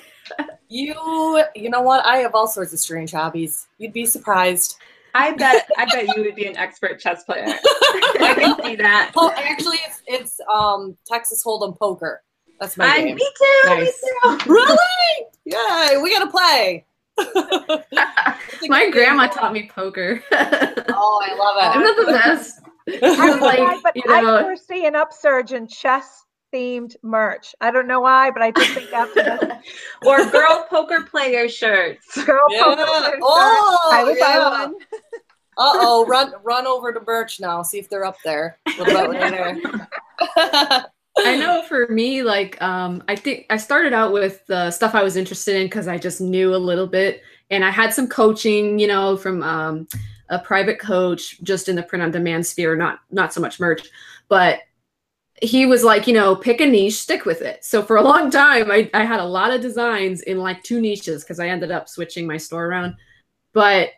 [0.68, 2.06] You, you know what?
[2.06, 3.68] I have all sorts of strange hobbies.
[3.78, 4.78] You'd be surprised.
[5.14, 7.46] I bet, I bet you would be an expert chess player.
[7.48, 9.12] I can see that.
[9.16, 12.22] Oh, actually, it's it's um Texas Hold'em poker.
[12.60, 13.16] That's my I, game.
[13.16, 13.62] me too.
[13.70, 14.04] Nice.
[14.04, 14.52] Me too.
[14.52, 14.78] Really?
[15.46, 15.98] Yay!
[16.02, 16.86] We gotta play.
[18.68, 20.22] My grandma taught me poker.
[20.98, 22.62] Oh, I love Isn't that the best?
[23.04, 27.54] I don't Like, but you know- I foresee an upsurge in chess themed merch.
[27.62, 29.52] I don't know why, but I just think after this
[30.06, 32.24] Or girl poker player shirts.
[32.26, 32.64] girl Yeah.
[32.64, 34.40] poker shirt, Oh, I would yeah.
[34.40, 34.76] buy one.
[35.58, 37.62] Uh oh, run run over to Birch now.
[37.62, 38.58] See if they're up there.
[38.76, 39.58] What about when there?
[41.18, 45.02] I know for me, like, um, I think I started out with the stuff I
[45.02, 48.80] was interested in because I just knew a little bit, and I had some coaching,
[48.80, 49.88] you know, from um,
[50.28, 53.88] a private coach just in the print on demand sphere, not not so much merch,
[54.28, 54.60] but
[55.42, 57.64] he was like, you know, pick a niche, stick with it.
[57.66, 60.80] So for a long time, I, I had a lot of designs in like two
[60.80, 62.96] niches because I ended up switching my store around,
[63.54, 63.90] but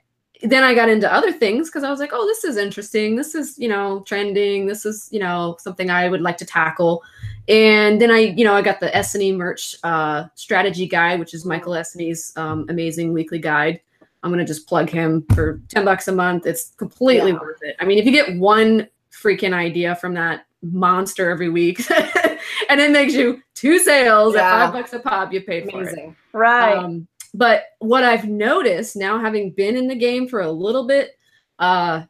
[0.44, 3.16] then I got into other things because I was like, oh, this is interesting.
[3.16, 4.68] This is, you know, trending.
[4.68, 7.04] This is, you know, something I would like to tackle.
[7.48, 11.46] And then I, you know, I got the Essany merch uh, strategy guide, which is
[11.46, 13.80] Michael Essany's um, amazing weekly guide.
[14.22, 16.46] I'm going to just plug him for 10 bucks a month.
[16.46, 17.40] It's completely Yeah.
[17.40, 17.76] worth it.
[17.80, 21.90] I mean, if you get one freaking idea from that monster every week
[22.70, 24.42] and it makes you two sales Yeah.
[24.42, 26.14] at five bucks a pop, you paid for it.
[26.34, 26.78] Right.
[26.78, 31.12] Um, but what I've noticed now, having been in the game for a little bit,
[31.60, 32.04] uh,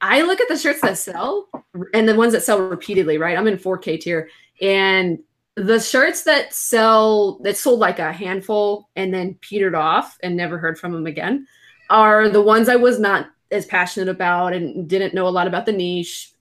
[0.00, 1.48] I look at the shirts that sell
[1.94, 3.38] and the ones that sell repeatedly, right?
[3.38, 4.28] I'm in 4K tier,
[4.60, 5.20] and
[5.54, 10.58] the shirts that sell that sold like a handful and then petered off and never
[10.58, 11.46] heard from them again
[11.88, 15.66] are the ones I was not as passionate about and didn't know a lot about
[15.66, 16.31] the niche,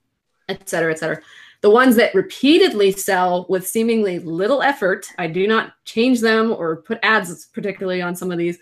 [0.51, 1.21] et cetera, et cetera.
[1.61, 6.77] The ones that repeatedly sell with seemingly little effort, I do not change them or
[6.77, 8.57] put ads particularly on some of these,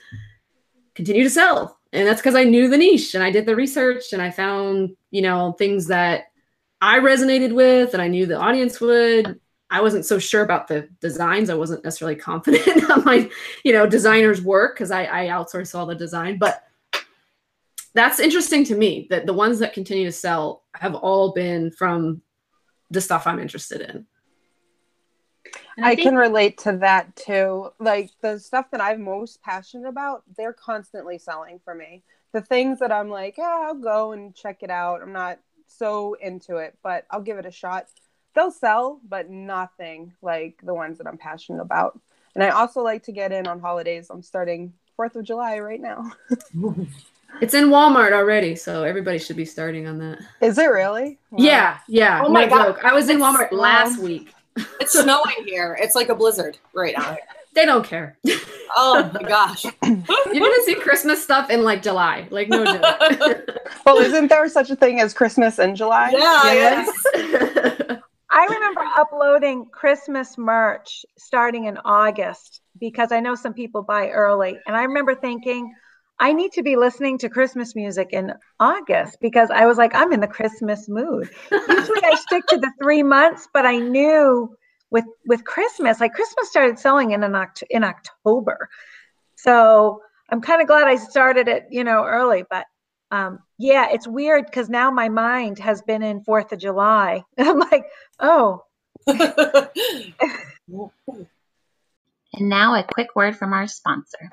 [0.95, 1.80] continue to sell.
[1.93, 4.95] And that's because I knew the niche and I did the research and I found,
[5.12, 6.25] you know, things that
[6.82, 9.39] I resonated with and I knew the audience would.
[9.71, 11.49] I wasn't so sure about the designs.
[11.49, 13.30] I wasn't necessarily confident on my,
[13.63, 16.38] you know, designer's work because I, I outsource all the design.
[16.38, 16.63] But
[17.93, 22.21] that's interesting to me that the ones that continue to sell have all been from
[22.91, 24.06] the stuff I'm interested in.
[25.78, 27.71] And I think- can relate to that too.
[27.80, 32.04] Like the stuff that I'm most passionate about, they're constantly selling for me.
[32.32, 35.02] The things that I'm like, yeah, I'll go and check it out.
[35.02, 37.88] I'm not so into it, but I'll give it a shot.
[38.36, 41.99] They'll sell, but nothing like the ones that I'm passionate about.
[42.36, 44.08] And I also like to get in on holidays.
[44.12, 46.12] I'm starting 4th of July right now.
[47.42, 50.19] It's in Walmart already, so everybody should be starting on that.
[50.42, 51.19] Is it really?
[51.32, 51.44] Wow.
[51.44, 52.21] Yeah, yeah.
[52.25, 52.65] Oh my no God.
[52.65, 52.86] joke.
[52.86, 53.60] I was in Walmart slow.
[53.60, 54.34] last week.
[54.82, 55.77] It's snowing here.
[55.80, 57.17] It's like a blizzard right now.
[57.56, 58.15] They don't care.
[58.77, 59.65] Oh my gosh.
[59.84, 62.27] You're gonna see Christmas stuff in like July.
[62.30, 63.50] Like no joke.
[63.86, 66.12] Well, isn't there such a thing as Christmas in July?
[66.12, 66.86] Yeah, yeah.
[66.86, 68.00] yes.
[68.30, 74.60] I remember uploading Christmas merch starting in August because I know some people buy early.
[74.67, 75.73] And I remember thinking,
[76.20, 80.12] I need to be listening to Christmas music in August because I was like, I'm
[80.12, 81.30] in the Christmas mood.
[81.50, 84.54] Usually I stick to the three months, but I knew
[84.92, 86.00] with with Christmas.
[86.00, 88.70] Like Christmas started selling in an Oct- in October,
[89.36, 92.44] so I'm kind of glad I started it, you know, early.
[92.50, 92.65] But
[93.12, 97.24] um, yeah, it's weird because now my mind has been in Fourth of July.
[97.38, 97.86] I'm like,
[98.20, 98.63] oh.
[99.08, 99.70] and
[102.34, 104.30] now a quick word from our sponsor.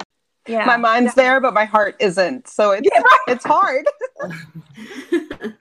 [0.48, 2.48] Yeah, my mind's there, but my heart isn't.
[2.48, 3.02] So it's yeah.
[3.28, 3.86] it's hard.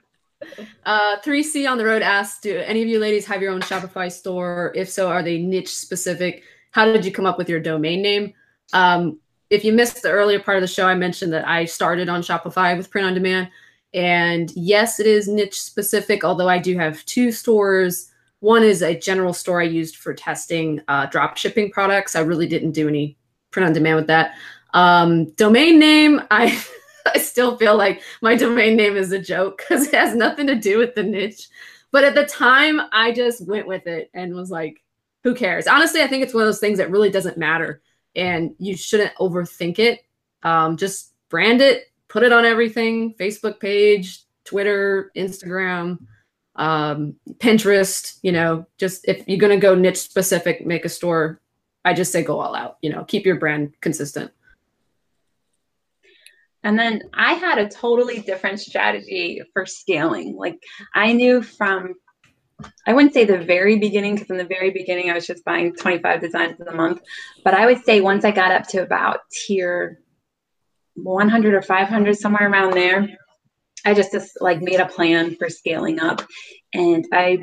[0.84, 4.10] uh, 3C on the road asks, do any of you ladies have your own Shopify
[4.10, 4.72] store?
[4.74, 6.42] If so, are they niche specific?
[6.70, 8.34] How did you come up with your domain name?
[8.72, 9.18] Um,
[9.50, 12.22] if you missed the earlier part of the show, I mentioned that I started on
[12.22, 13.48] Shopify with print on demand.
[13.94, 18.10] And yes, it is niche specific, although I do have two stores.
[18.40, 22.14] One is a general store I used for testing uh, drop shipping products.
[22.14, 23.16] I really didn't do any
[23.50, 24.34] print on demand with that.
[24.76, 26.62] Um, domain name, I
[27.14, 30.54] I still feel like my domain name is a joke because it has nothing to
[30.54, 31.48] do with the niche.
[31.92, 34.82] But at the time, I just went with it and was like,
[35.24, 35.66] who cares?
[35.66, 37.80] Honestly, I think it's one of those things that really doesn't matter
[38.14, 40.04] and you shouldn't overthink it.
[40.42, 46.00] Um, just brand it, put it on everything Facebook page, Twitter, Instagram,
[46.56, 48.18] um, Pinterest.
[48.22, 51.40] You know, just if you're going to go niche specific, make a store,
[51.84, 54.32] I just say go all out, you know, keep your brand consistent.
[56.66, 60.34] And then I had a totally different strategy for scaling.
[60.36, 60.58] Like
[60.96, 61.94] I knew from,
[62.88, 65.76] I wouldn't say the very beginning, because in the very beginning I was just buying
[65.76, 67.02] 25 designs in a month.
[67.44, 70.00] But I would say once I got up to about tier
[70.94, 73.16] 100 or 500, somewhere around there,
[73.86, 76.20] I just, just like made a plan for scaling up.
[76.74, 77.38] And I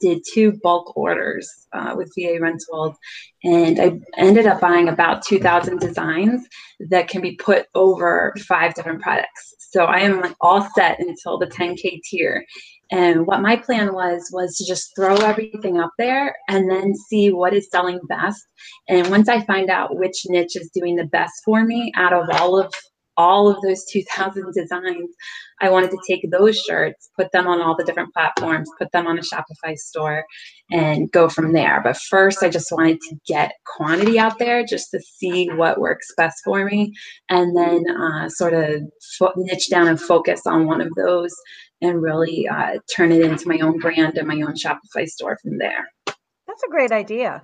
[0.00, 2.96] did two bulk orders uh, with VA Rentals,
[3.44, 6.46] and I ended up buying about 2,000 designs
[6.88, 9.56] that can be put over five different products.
[9.58, 12.46] So I am like all set until the 10K tier.
[12.90, 17.30] And what my plan was was to just throw everything up there and then see
[17.32, 18.40] what is selling best.
[18.88, 22.30] And once I find out which niche is doing the best for me out of
[22.40, 22.72] all of
[23.18, 25.14] all of those 2000 designs,
[25.60, 29.06] I wanted to take those shirts, put them on all the different platforms, put them
[29.06, 30.24] on a Shopify store,
[30.70, 31.80] and go from there.
[31.82, 36.06] But first, I just wanted to get quantity out there just to see what works
[36.16, 36.94] best for me,
[37.28, 38.82] and then uh, sort of
[39.18, 41.34] fo- niche down and focus on one of those
[41.82, 45.58] and really uh, turn it into my own brand and my own Shopify store from
[45.58, 45.86] there.
[46.06, 47.42] That's a great idea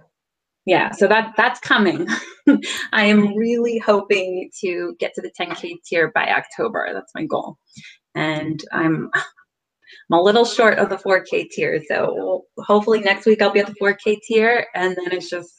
[0.67, 2.07] yeah so that that's coming.
[2.93, 6.89] I am really hoping to get to the 10k tier by october.
[6.93, 7.57] That's my goal.
[8.15, 9.11] And i'm
[10.11, 13.67] i'm a little short of the 4k tier so hopefully next week i'll be at
[13.67, 15.53] the 4k tier and then it's just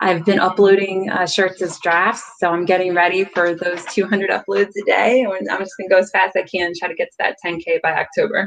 [0.00, 4.72] i've been uploading uh, shirts as drafts so i'm getting ready for those 200 uploads
[4.80, 5.22] a day.
[5.22, 7.16] And i'm just going to go as fast as i can try to get to
[7.18, 8.46] that 10k by october.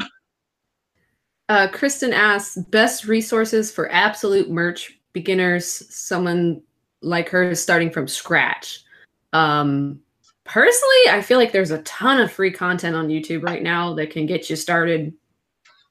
[1.49, 6.61] Uh, Kristen asks, best resources for absolute merch beginners, someone
[7.01, 8.84] like her is starting from scratch.
[9.32, 9.99] Um,
[10.43, 14.11] personally, I feel like there's a ton of free content on YouTube right now that
[14.11, 15.14] can get you started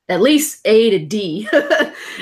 [0.08, 1.48] at least A to D.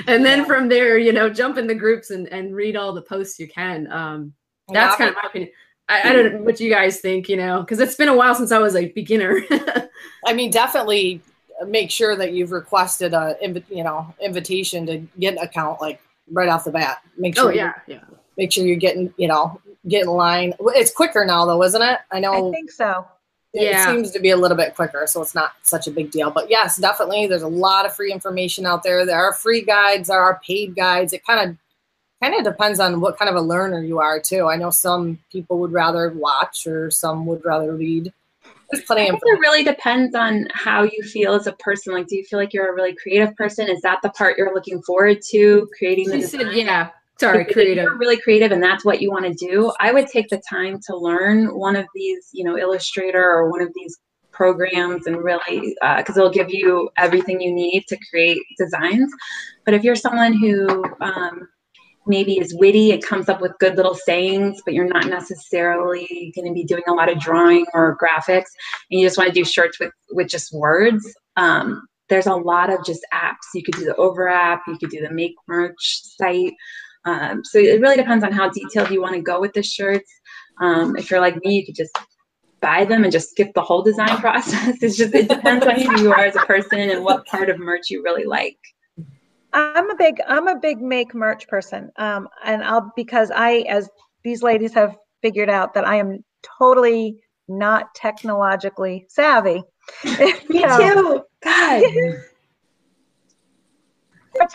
[0.07, 0.45] and then yeah.
[0.45, 3.49] from there, you know, jump in the groups and, and read all the posts you
[3.49, 3.91] can.
[3.91, 4.33] Um,
[4.69, 5.51] that's kind of my opinion.
[5.89, 8.37] I, I, don't know what you guys think, you know, because it's been a while
[8.37, 9.41] since I was a beginner.
[10.25, 11.21] I mean, definitely
[11.67, 13.37] make sure that you've requested a,
[13.69, 17.03] you know, invitation to get an account like right off the bat.
[17.16, 17.53] Make oh, sure.
[17.53, 18.01] Oh yeah, yeah.
[18.37, 20.55] Make sure you're getting, you know, get in line.
[20.61, 21.99] It's quicker now, though, isn't it?
[22.11, 22.49] I know.
[22.49, 23.07] I think so.
[23.53, 23.87] It yeah.
[23.87, 26.31] seems to be a little bit quicker, so it's not such a big deal.
[26.31, 29.05] But yes, definitely, there's a lot of free information out there.
[29.05, 31.12] There are free guides, there are paid guides.
[31.12, 31.57] It kind of
[32.22, 34.47] kind of depends on what kind of a learner you are too.
[34.47, 38.12] I know some people would rather watch, or some would rather read.
[38.71, 41.93] There's plenty think it really depends on how you feel as a person.
[41.93, 43.68] Like, do you feel like you're a really creative person?
[43.68, 45.68] Is that the part you're looking forward to?
[45.77, 46.57] Creating the design?
[46.57, 46.91] yeah.
[47.18, 47.85] Sorry, creative.
[47.85, 49.71] You're really creative, and that's what you want to do.
[49.79, 53.61] I would take the time to learn one of these, you know, Illustrator or one
[53.61, 53.99] of these
[54.33, 59.12] programs, and really, because uh, it'll give you everything you need to create designs.
[59.66, 61.47] But if you're someone who um,
[62.07, 66.49] maybe is witty It comes up with good little sayings, but you're not necessarily going
[66.49, 68.51] to be doing a lot of drawing or graphics,
[68.91, 71.13] and you just want to do shirts with with just words.
[71.37, 73.47] Um, there's a lot of just apps.
[73.55, 76.55] You could do the Over app, you could do the Make Merch site.
[77.05, 80.11] Um, so it really depends on how detailed you want to go with the shirts.
[80.61, 81.97] Um, if you're like me, you could just
[82.61, 84.83] buy them and just skip the whole design process.
[84.83, 87.59] It's just it depends on who you are as a person and what part of
[87.59, 88.59] merch you really like.
[89.53, 91.91] I'm a big I'm a big make merch person.
[91.97, 93.89] Um, and I'll because I as
[94.23, 96.25] these ladies have figured out that I am
[96.59, 99.63] totally not technologically savvy.
[100.05, 101.23] Me too.
[101.43, 101.83] God.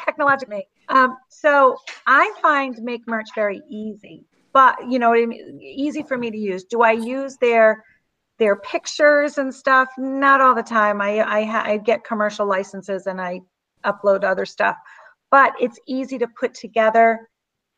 [0.06, 0.68] technologic make.
[0.90, 1.78] Um, so
[2.08, 5.60] I find make merch very easy, but you know, what I mean?
[5.62, 6.64] easy for me to use.
[6.64, 7.84] Do I use their
[8.38, 9.90] their pictures and stuff?
[9.98, 11.02] Not all the time.
[11.02, 13.42] I I, I get commercial licenses and I
[13.86, 14.76] upload other stuff,
[15.32, 17.30] but it's easy to put together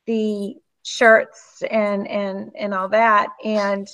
[0.05, 3.29] the shirts and and and all that.
[3.43, 3.87] And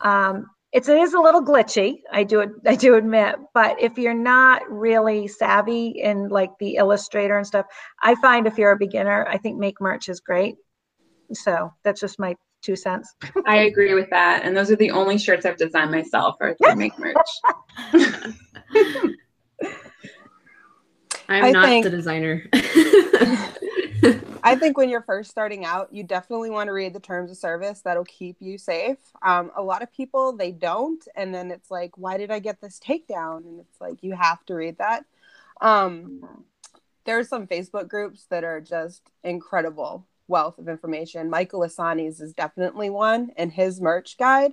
[0.00, 3.96] um, it's it is a little glitchy i do it i do admit but if
[3.96, 7.64] you're not really savvy in like the illustrator and stuff
[8.02, 10.56] i find if you're a beginner i think make merch is great
[11.32, 13.14] so that's just my two cents
[13.46, 14.42] I agree with that.
[14.44, 17.16] And those are the only shirts I've designed myself or through Make Merch.
[21.28, 22.44] I'm I not think- the designer.
[24.44, 27.36] I think when you're first starting out, you definitely want to read the terms of
[27.36, 27.80] service.
[27.80, 28.96] That'll keep you safe.
[29.20, 32.60] Um, a lot of people they don't, and then it's like, why did I get
[32.60, 33.38] this takedown?
[33.38, 35.04] And it's like you have to read that.
[35.60, 36.44] Um,
[37.04, 41.28] there's some Facebook groups that are just incredible wealth of information.
[41.28, 44.52] Michael Essany's is definitely one, and his merch guide.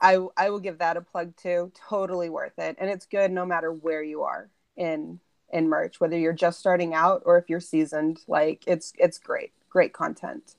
[0.00, 1.72] I I will give that a plug too.
[1.88, 5.18] Totally worth it, and it's good no matter where you are in
[5.50, 9.52] in merch whether you're just starting out or if you're seasoned like it's it's great
[9.70, 10.54] great content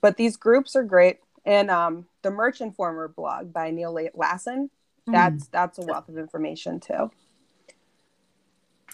[0.00, 4.70] but these groups are great and um the merch informer blog by neil lassen
[5.06, 7.10] that's that's a wealth of information too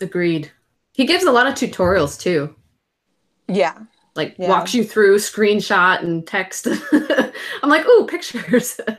[0.00, 0.50] Agreed.
[0.92, 2.54] He gives a lot of tutorials too.
[3.48, 3.78] yeah
[4.14, 4.48] Like Yeah.
[4.48, 6.66] walks you through screenshot and text.
[6.92, 8.80] I'm like, oh pictures.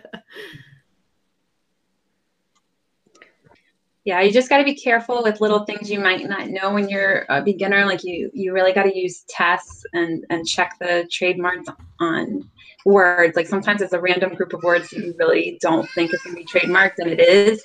[4.05, 6.89] Yeah, you just got to be careful with little things you might not know when
[6.89, 7.85] you're a beginner.
[7.85, 11.69] Like you, you really got to use tests and and check the trademarks
[12.01, 12.49] on
[12.85, 13.37] words.
[13.37, 16.35] Like sometimes it's a random group of words that you really don't think is going
[16.35, 17.63] to be trademarked, and it is.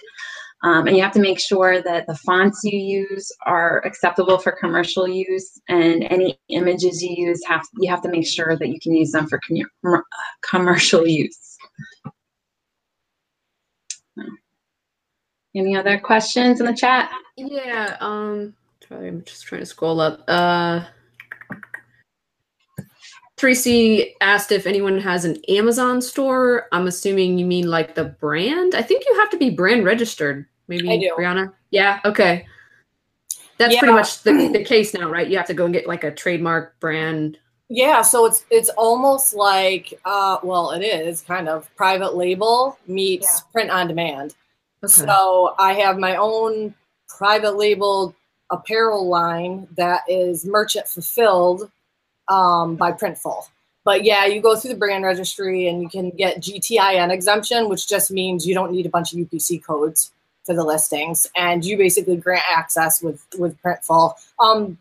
[0.64, 4.52] Um, and you have to make sure that the fonts you use are acceptable for
[4.52, 8.78] commercial use, and any images you use have you have to make sure that you
[8.80, 10.02] can use them for commu-
[10.42, 11.56] commercial use.
[15.54, 17.10] Any other questions in the chat?
[17.36, 17.96] yeah.
[18.00, 18.54] Um.
[18.88, 20.22] Sorry, I'm just trying to scroll up.
[20.28, 20.84] Uh.
[23.36, 26.66] Tracy asked if anyone has an Amazon store.
[26.72, 28.74] I'm assuming you mean like the brand.
[28.74, 30.44] I think you have to be brand registered.
[30.66, 31.14] Maybe I do.
[31.16, 31.52] Brianna.
[31.70, 32.00] Yeah.
[32.04, 32.46] Okay.
[33.58, 33.78] That's Yeah.
[33.80, 35.28] pretty much the, the case now, right?
[35.28, 37.38] You have to go and get like a trademark brand.
[37.68, 43.26] Yeah, so it's it's almost like uh well it is kind of private label meets
[43.26, 43.52] Yeah.
[43.52, 44.34] print on demand.
[44.82, 44.92] Okay.
[44.92, 46.74] So I have my own
[47.08, 48.14] private label
[48.50, 51.70] apparel line that is merchant fulfilled
[52.28, 53.48] um, by Printful.
[53.84, 57.88] But yeah, you go through the brand registry and you can get GTIN exemption, which
[57.88, 60.12] just means you don't need a bunch of UPC codes
[60.44, 64.14] for the listings, and you basically grant access with with Printful.
[64.40, 64.78] Um,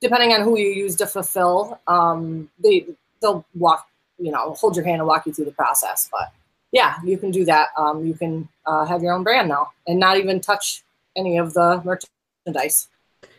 [0.00, 2.86] depending on who you use to fulfill, um, they
[3.20, 6.08] they'll walk you know hold your hand and walk you through the process.
[6.10, 6.32] But
[6.72, 7.68] yeah, you can do that.
[7.76, 10.82] Um, you can uh, have your own brand now and not even touch
[11.16, 12.88] any of the merchandise.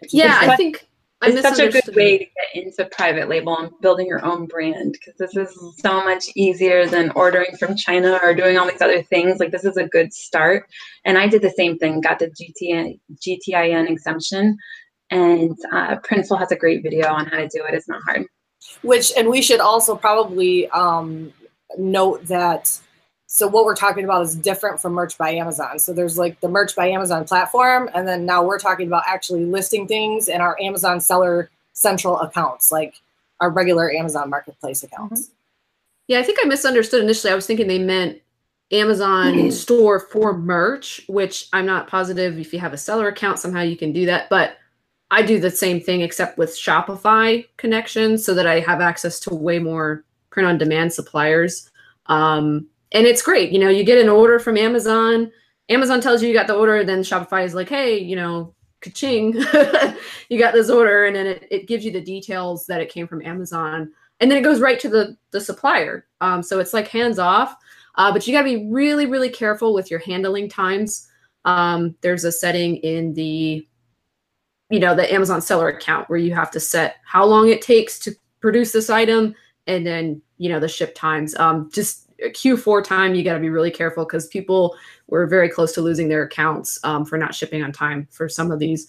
[0.09, 0.89] yeah, I think
[1.21, 4.45] I It's such a good way to get into private label and building your own
[4.45, 8.81] brand because this is so much easier than ordering from China or doing all these
[8.81, 9.39] other things.
[9.39, 10.69] Like this is a good start.
[11.03, 14.57] And I did the same thing, got the GTN, GTIN exemption.
[15.11, 17.73] And uh, Printful has a great video on how to do it.
[17.73, 18.25] It's not hard.
[18.81, 21.33] Which and we should also probably um,
[21.77, 22.79] note that.
[23.31, 25.77] So what we're talking about is different from Merch by Amazon.
[25.77, 29.45] So there's like the Merch by Amazon platform, and then now we're talking about actually
[29.45, 32.99] listing things in our Amazon Seller Central accounts, like
[33.39, 35.29] our regular Amazon Marketplace accounts.
[36.07, 37.31] Yeah, I think I misunderstood initially.
[37.31, 38.19] I was thinking they meant
[38.71, 43.61] Amazon store for merch, which I'm not positive if you have a seller account, somehow
[43.61, 44.27] you can do that.
[44.31, 44.57] But
[45.11, 49.35] I do the same thing except with Shopify connections so that I have access to
[49.35, 51.69] way more print on demand suppliers.
[52.07, 53.51] Um, and it's great.
[53.51, 55.31] You know, you get an order from Amazon,
[55.69, 59.33] Amazon tells you you got the order, then Shopify is like, hey, you know, ka-ching,
[60.29, 61.05] you got this order.
[61.05, 64.37] And then it, it gives you the details that it came from Amazon and then
[64.37, 66.05] it goes right to the the supplier.
[66.21, 67.55] Um, so it's like hands off,
[67.95, 71.07] uh, but you got to be really really careful with your handling times.
[71.45, 73.65] Um, there's a setting in the
[74.69, 77.97] you know the Amazon seller account where you have to set how long it takes
[77.99, 78.11] to
[78.41, 79.35] produce this item
[79.67, 81.35] and then you know the ship times.
[81.37, 84.75] Um, just Q4 time, you got to be really careful because people
[85.07, 88.51] were very close to losing their accounts um, for not shipping on time for some
[88.51, 88.87] of these.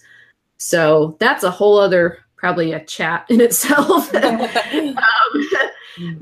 [0.57, 4.13] So that's a whole other probably a chat in itself.
[4.15, 4.47] um,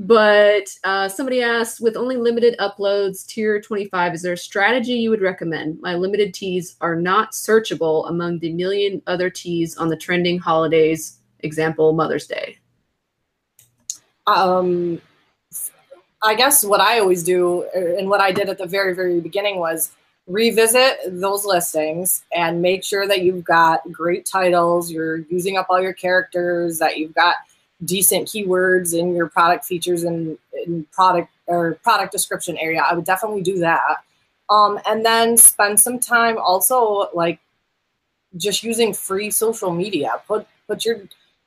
[0.00, 5.10] but uh, somebody asked, with only limited uploads, tier 25, is there a strategy you
[5.10, 5.80] would recommend?
[5.80, 11.20] My limited teas are not searchable among the million other teas on the trending holidays
[11.42, 12.58] example Mother's Day?
[14.26, 15.00] Um,
[16.22, 19.20] I guess what I always do, er, and what I did at the very, very
[19.20, 19.92] beginning was
[20.26, 25.80] revisit those listings and make sure that you've got great titles, you're using up all
[25.80, 27.36] your characters, that you've got
[27.84, 32.82] decent keywords in your product features and, and product or product description area.
[32.88, 33.96] I would definitely do that.
[34.50, 37.40] Um, and then spend some time also like
[38.36, 40.12] just using free social media.
[40.26, 41.00] Put put your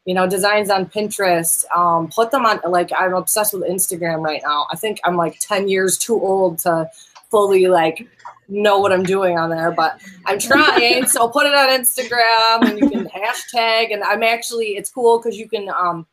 [0.05, 1.65] you know designs on Pinterest.
[1.75, 4.67] Um, put them on like I'm obsessed with Instagram right now.
[4.71, 6.89] I think I'm like 10 years too old to
[7.29, 8.07] fully like
[8.47, 11.05] know what I'm doing on there, but I'm trying.
[11.07, 13.93] so put it on Instagram and you can hashtag.
[13.93, 16.05] And I'm actually it's cool because you can um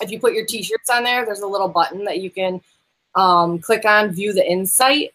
[0.00, 2.60] if you put your t-shirts on there, there's a little button that you can
[3.14, 5.14] um, click on view the insight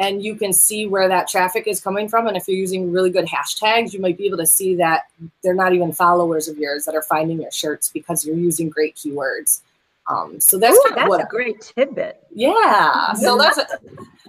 [0.00, 2.26] and you can see where that traffic is coming from.
[2.26, 5.02] And if you're using really good hashtags, you might be able to see that
[5.44, 8.96] they're not even followers of yours that are finding your shirts because you're using great
[8.96, 9.60] keywords.
[10.08, 12.26] Um, so that's, Ooh, that's what, a great tidbit.
[12.34, 13.12] Yeah.
[13.12, 13.60] So that's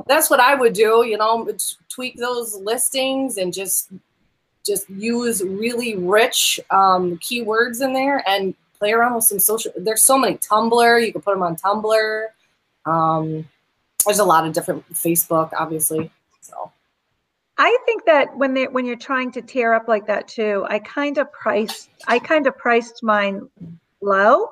[0.07, 1.05] that's what I would do.
[1.07, 1.49] You know,
[1.87, 3.91] tweak those listings and just
[4.65, 9.71] just use really rich um, keywords in there and play around with some social.
[9.77, 11.05] There's so many Tumblr.
[11.05, 12.25] You can put them on Tumblr.
[12.85, 13.47] Um,
[14.05, 16.11] there's a lot of different Facebook, obviously.
[16.41, 16.71] So
[17.57, 20.79] I think that when they when you're trying to tear up like that too, I
[20.79, 23.49] kind of priced I kind of priced mine
[24.01, 24.47] low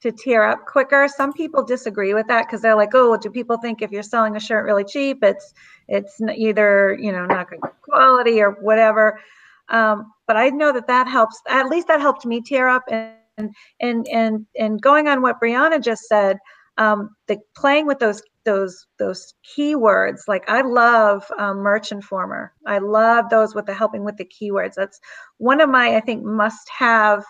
[0.00, 1.08] to tear up quicker.
[1.08, 4.36] Some people disagree with that because they're like, "Oh, do people think if you're selling
[4.36, 5.54] a shirt really cheap, it's
[5.88, 9.20] it's either you know not good quality or whatever?"
[9.68, 11.40] Um, but I know that that helps.
[11.48, 12.84] At least that helped me tear up.
[12.90, 16.38] And and and and going on what Brianna just said,
[16.78, 22.78] um, the playing with those those those keywords like i love um, merch informer i
[22.78, 24.74] love those with the helping with the keywords.
[24.74, 25.00] That's
[25.38, 27.24] one of my i think must have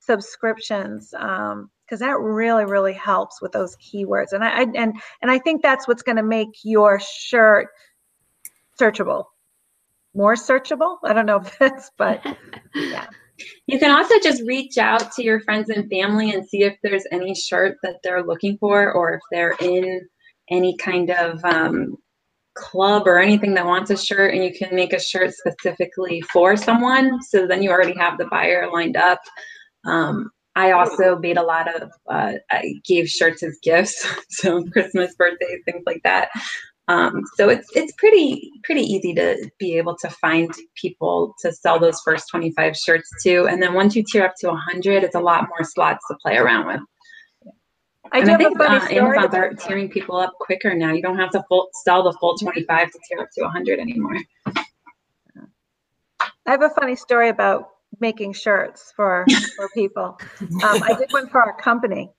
[0.00, 4.32] subscriptions um, because that really really helps with those keywords.
[4.32, 7.68] And i, I and and i think that's what's going to make your shirt
[8.80, 9.24] searchable.
[10.14, 10.96] More searchable?
[11.04, 12.24] I don't know if that's but
[12.74, 13.06] yeah.
[13.68, 17.04] You can also just reach out to your friends and family and see if there's
[17.12, 20.08] any shirt that they're looking for or if they're in
[20.50, 21.96] any kind of um,
[22.58, 26.56] club or anything that wants a shirt and you can make a shirt specifically for
[26.56, 29.20] someone so then you already have the buyer lined up.
[29.86, 35.14] Um, i also made a lot of uh, i gave shirts as gifts so christmas
[35.16, 36.28] birthdays things like that.
[36.88, 41.78] Um, so it's it's pretty pretty easy to be able to find people to sell
[41.78, 45.20] those first 25 shirts to and then once you tier up to 100 it's a
[45.20, 46.80] lot more slots to play around with
[48.12, 50.92] I, and I think uh, Amazon's are tearing people up quicker now.
[50.92, 54.16] You don't have to full, sell the full 25 to tear up to 100 anymore.
[56.46, 60.18] I have a funny story about making shirts for for people.
[60.40, 62.10] Um, I did one for our company,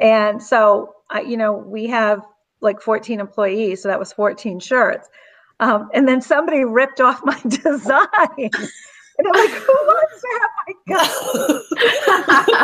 [0.00, 2.22] and so I, you know we have
[2.60, 5.08] like 14 employees, so that was 14 shirts.
[5.60, 8.50] Um, and then somebody ripped off my design.
[9.16, 12.63] And I'm like, who wants to have my gun?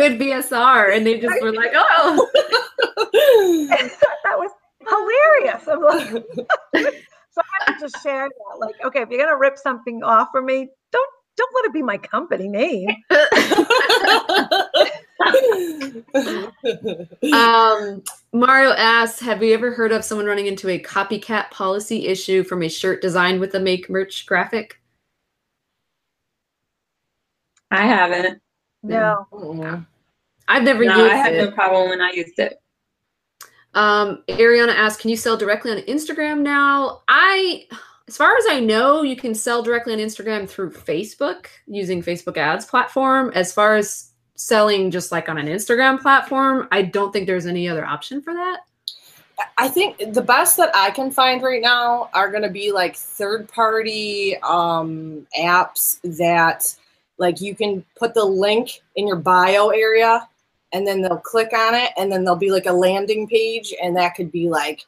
[0.00, 2.28] they saw a good BSR and they just were like, oh.
[4.24, 4.50] that was
[4.88, 5.68] hilarious.
[5.68, 6.08] I'm like,
[7.30, 8.58] so I had to just share that.
[8.58, 11.82] Like, okay, if you're gonna rip something off for me, don't don't let it be
[11.82, 12.88] my company name.
[17.32, 22.44] um, Mario asks, have you ever heard of someone running into a copycat policy issue
[22.44, 24.82] from a shirt designed with a make merch graphic?
[27.70, 28.42] I haven't.
[28.82, 29.26] No.
[29.32, 29.84] no.
[30.48, 31.44] I've never no, used I had it.
[31.44, 32.60] no problem when I used it.
[33.74, 37.02] Um, Ariana asked, can you sell directly on Instagram now?
[37.08, 37.66] I,
[38.08, 42.36] as far as I know, you can sell directly on Instagram through Facebook using Facebook
[42.36, 43.30] ads platform.
[43.34, 47.68] As far as selling just like on an Instagram platform, I don't think there's any
[47.68, 48.60] other option for that.
[49.56, 52.96] I think the best that I can find right now are going to be like
[52.96, 56.74] third party um, apps that
[57.20, 60.26] like you can put the link in your bio area
[60.72, 63.96] and then they'll click on it and then there'll be like a landing page and
[63.96, 64.84] that could be like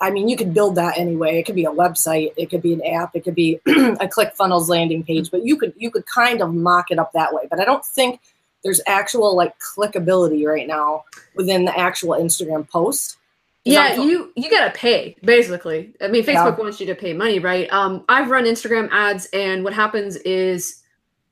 [0.00, 1.38] I mean, you could build that anyway.
[1.38, 4.68] It could be a website, it could be an app, it could be a ClickFunnels
[4.68, 7.46] landing page, but you could you could kind of mock it up that way.
[7.48, 8.20] But I don't think
[8.64, 11.04] there's actual like clickability right now
[11.36, 13.18] within the actual Instagram post.
[13.64, 15.94] Yeah, you you gotta pay basically.
[16.00, 16.62] I mean, Facebook yeah.
[16.64, 17.72] wants you to pay money, right?
[17.72, 20.81] Um, I've run Instagram ads, and what happens is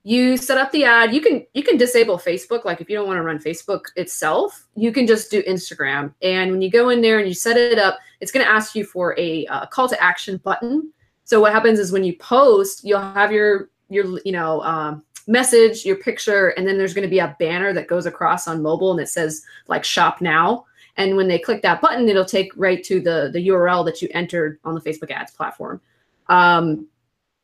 [0.02, 3.06] you set up the ad you can you can disable facebook like if you don't
[3.06, 7.02] want to run facebook itself you can just do instagram and when you go in
[7.02, 9.88] there and you set it up it's going to ask you for a uh, call
[9.88, 10.90] to action button
[11.24, 15.84] so what happens is when you post you'll have your your you know um, message,
[15.84, 18.90] your picture, and then there's going to be a banner that goes across on mobile
[18.90, 20.66] and it says like shop now.
[20.96, 24.08] And when they click that button, it'll take right to the the URL that you
[24.12, 25.80] entered on the Facebook ads platform.
[26.28, 26.88] Um,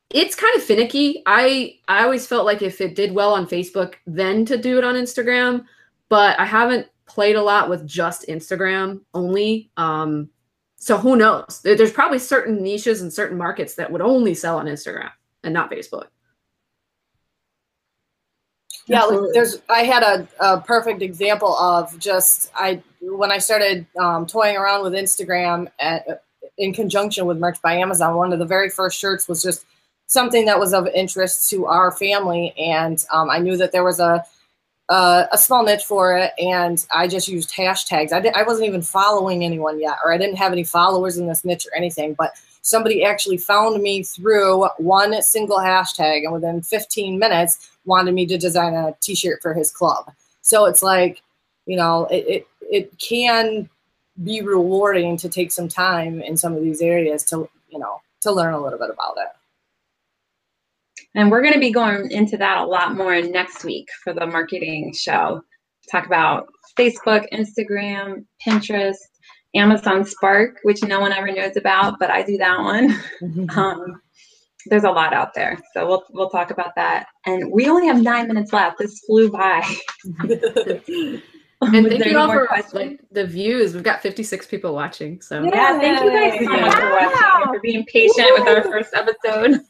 [0.09, 1.21] it's kind of finicky.
[1.25, 4.83] I I always felt like if it did well on Facebook, then to do it
[4.83, 5.65] on Instagram,
[6.09, 9.69] but I haven't played a lot with just Instagram only.
[9.77, 10.29] Um,
[10.77, 11.61] so who knows?
[11.63, 15.11] There's probably certain niches and certain markets that would only sell on Instagram
[15.43, 16.07] and not Facebook.
[18.87, 19.61] Yeah, like there's.
[19.69, 24.83] I had a, a perfect example of just I when I started um, toying around
[24.83, 26.23] with Instagram at,
[26.57, 28.15] in conjunction with Merch by Amazon.
[28.15, 29.65] One of the very first shirts was just
[30.07, 33.99] something that was of interest to our family, and um, I knew that there was
[33.99, 34.25] a
[34.89, 38.13] uh, a small niche for it, and I just used hashtags.
[38.13, 41.43] I, I wasn't even following anyone yet, or I didn't have any followers in this
[41.43, 47.19] niche or anything, but somebody actually found me through one single hashtag, and within 15
[47.19, 50.09] minutes, wanted me to design a T-shirt for his club.
[50.41, 51.21] So it's like,
[51.65, 53.69] you know, it it, it can
[54.23, 58.31] be rewarding to take some time in some of these areas to you know to
[58.31, 59.36] learn a little bit about it.
[61.17, 64.27] And we're going to be going into that a lot more next week for the
[64.27, 65.41] marketing show.
[65.91, 66.45] Talk about
[66.77, 68.97] Facebook, Instagram, Pinterest,
[69.55, 73.49] Amazon Spark, which no one ever knows about, but I do that one.
[73.57, 73.99] um,
[74.67, 77.07] there's a lot out there, so we'll we'll talk about that.
[77.25, 78.77] And we only have nine minutes left.
[78.77, 79.63] This flew by.
[80.19, 83.73] and thank you all for like the views.
[83.73, 85.21] We've got 56 people watching.
[85.21, 88.93] So yeah, thank you guys so much for watching for being patient with our first
[88.93, 89.61] episode.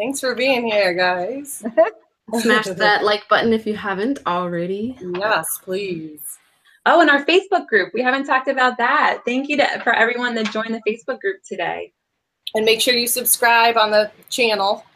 [0.00, 1.62] Thanks for being here, guys.
[2.40, 4.96] Smash that like button if you haven't already.
[5.14, 6.38] Yes, please.
[6.86, 7.92] Oh, and our Facebook group.
[7.92, 9.20] We haven't talked about that.
[9.26, 11.92] Thank you to, for everyone that joined the Facebook group today.
[12.54, 14.86] And make sure you subscribe on the channel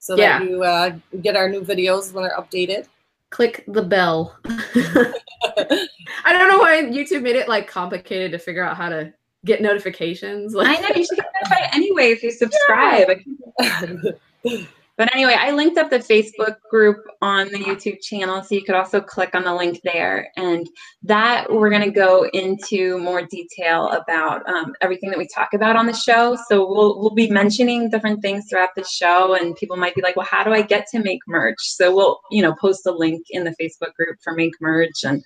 [0.00, 0.40] so yeah.
[0.40, 2.88] that you uh, get our new videos when they're updated.
[3.30, 4.36] Click the bell.
[4.44, 9.12] I don't know why YouTube made it like complicated to figure out how to
[9.44, 10.54] get notifications.
[10.54, 13.20] Like, I know you should get notified anyway if you subscribe.
[13.58, 14.62] Yeah.
[14.96, 18.76] But anyway, I linked up the Facebook group on the YouTube channel, so you could
[18.76, 20.30] also click on the link there.
[20.36, 20.68] And
[21.02, 25.74] that we're going to go into more detail about um, everything that we talk about
[25.74, 26.38] on the show.
[26.48, 30.14] So we'll we'll be mentioning different things throughout the show, and people might be like,
[30.14, 33.26] "Well, how do I get to make merch?" So we'll you know post a link
[33.30, 35.24] in the Facebook group for make merch and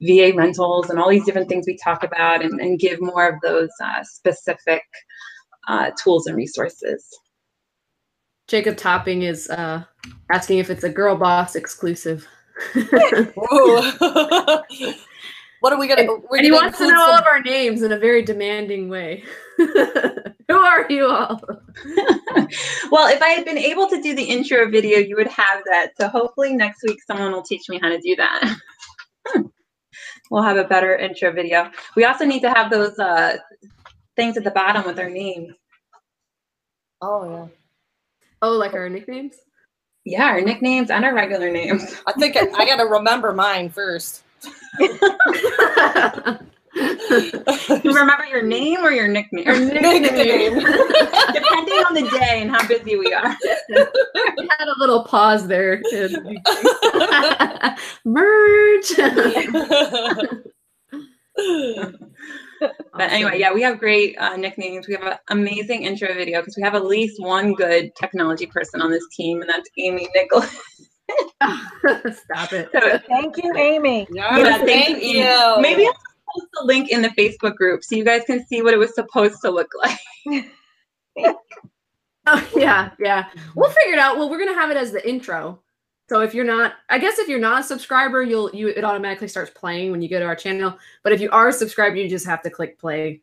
[0.00, 3.34] VA rentals and all these different things we talk about, and, and give more of
[3.42, 4.82] those uh, specific
[5.68, 7.06] uh, tools and resources.
[8.48, 9.84] Jacob Topping is uh,
[10.32, 12.26] asking if it's a girl boss exclusive.
[15.60, 16.02] what are we gonna?
[16.02, 17.00] And, and he wants to know some...
[17.00, 19.22] all of our names in a very demanding way.
[19.56, 21.40] Who are you all?
[22.90, 25.92] well, if I had been able to do the intro video, you would have that.
[25.96, 28.56] So hopefully next week someone will teach me how to do that.
[30.30, 31.70] we'll have a better intro video.
[31.94, 33.36] We also need to have those uh,
[34.20, 35.54] things at the bottom with our names.
[37.00, 37.46] Oh yeah.
[38.42, 39.36] Oh, like our nicknames?
[40.04, 41.96] Yeah, our nicknames and our regular names.
[42.06, 44.24] I think I, I got to remember mine first.
[44.78, 44.90] you
[47.84, 49.48] remember your name or your nickname?
[49.48, 50.54] Or nickname.
[50.58, 53.34] Depending on the day and how busy we are.
[53.70, 55.80] we had a little pause there.
[58.04, 58.96] Merge
[62.60, 64.86] but anyway, yeah, we have great uh, nicknames.
[64.86, 68.80] We have an amazing intro video because we have at least one good technology person
[68.82, 70.50] on this team, and that's Amy Nicholas.
[71.42, 72.68] Stop it.
[72.72, 74.06] So, thank you, Amy.
[74.12, 75.20] Yes, yeah, thank, thank you.
[75.20, 75.56] you.
[75.60, 78.74] Maybe I'll post the link in the Facebook group so you guys can see what
[78.74, 80.46] it was supposed to look like.
[82.26, 83.28] oh, yeah, yeah.
[83.54, 84.18] We'll figure it out.
[84.18, 85.60] Well, we're gonna have it as the intro.
[86.10, 89.28] So if you're not, I guess if you're not a subscriber, you'll you it automatically
[89.28, 90.76] starts playing when you go to our channel.
[91.04, 93.20] But if you are a subscriber, you just have to click play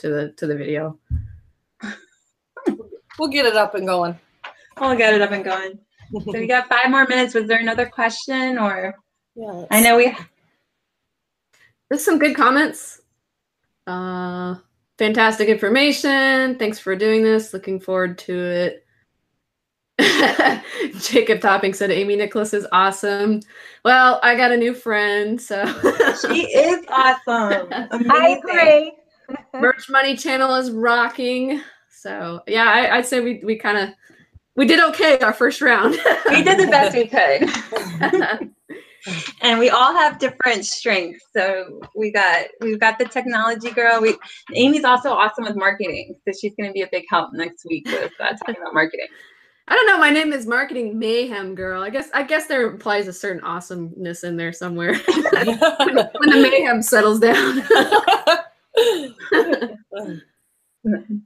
[0.00, 0.98] to the to the video.
[3.18, 4.18] We'll get it up and going.
[4.78, 5.78] We'll get it up and going.
[6.12, 7.32] so we got five more minutes.
[7.32, 8.94] Was there another question or?
[9.34, 9.64] Yeah.
[9.70, 10.14] I know we.
[11.88, 13.00] There's some good comments.
[13.86, 14.56] Uh,
[14.98, 16.58] fantastic information.
[16.58, 17.54] Thanks for doing this.
[17.54, 18.85] Looking forward to it.
[21.00, 23.40] Jacob Topping said Amy Nicholas is awesome.
[23.84, 25.64] Well, I got a new friend, so
[26.20, 27.68] she is awesome.
[27.90, 28.10] Amazing.
[28.10, 28.92] I agree.
[29.54, 31.62] Merch Money channel is rocking.
[31.88, 33.94] So yeah, I, would say we we kind of
[34.54, 35.96] we did okay our first round.
[36.28, 38.52] we did the best we could.
[39.40, 41.24] and we all have different strengths.
[41.34, 44.02] So we got we've got the technology girl.
[44.02, 44.16] We
[44.52, 47.86] Amy's also awesome with marketing, so she's going to be a big help next week
[47.86, 49.08] with uh, talking about marketing.
[49.68, 49.98] I don't know.
[49.98, 51.82] My name is Marketing Mayhem Girl.
[51.82, 56.82] I guess I guess there implies a certain awesomeness in there somewhere when the mayhem
[56.82, 57.62] settles down.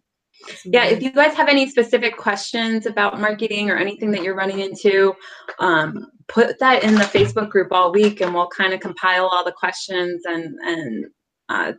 [0.65, 4.61] Yeah, if you guys have any specific questions about marketing or anything that you're running
[4.61, 5.15] into,
[5.59, 9.45] um, put that in the Facebook group all week, and we'll kind of compile all
[9.45, 11.07] the questions and and
[11.49, 11.73] uh,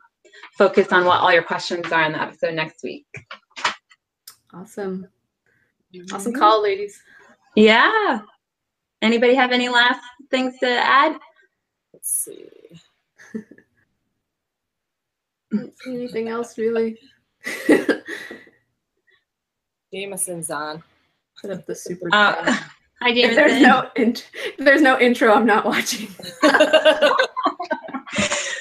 [0.57, 3.07] focus on what all your questions are in the episode next week.
[4.53, 5.07] awesome,
[6.11, 7.01] awesome call, ladies.
[7.55, 8.21] Yeah.
[9.01, 11.17] Anybody have any last things to add?
[11.93, 12.47] Let's see.
[15.53, 16.97] See anything else really.
[19.93, 20.81] Jameson's on.
[21.41, 22.07] Put up the super.
[22.13, 22.45] Uh, chat.
[23.01, 26.07] hi, if there's no int- if there's no intro, I'm not watching.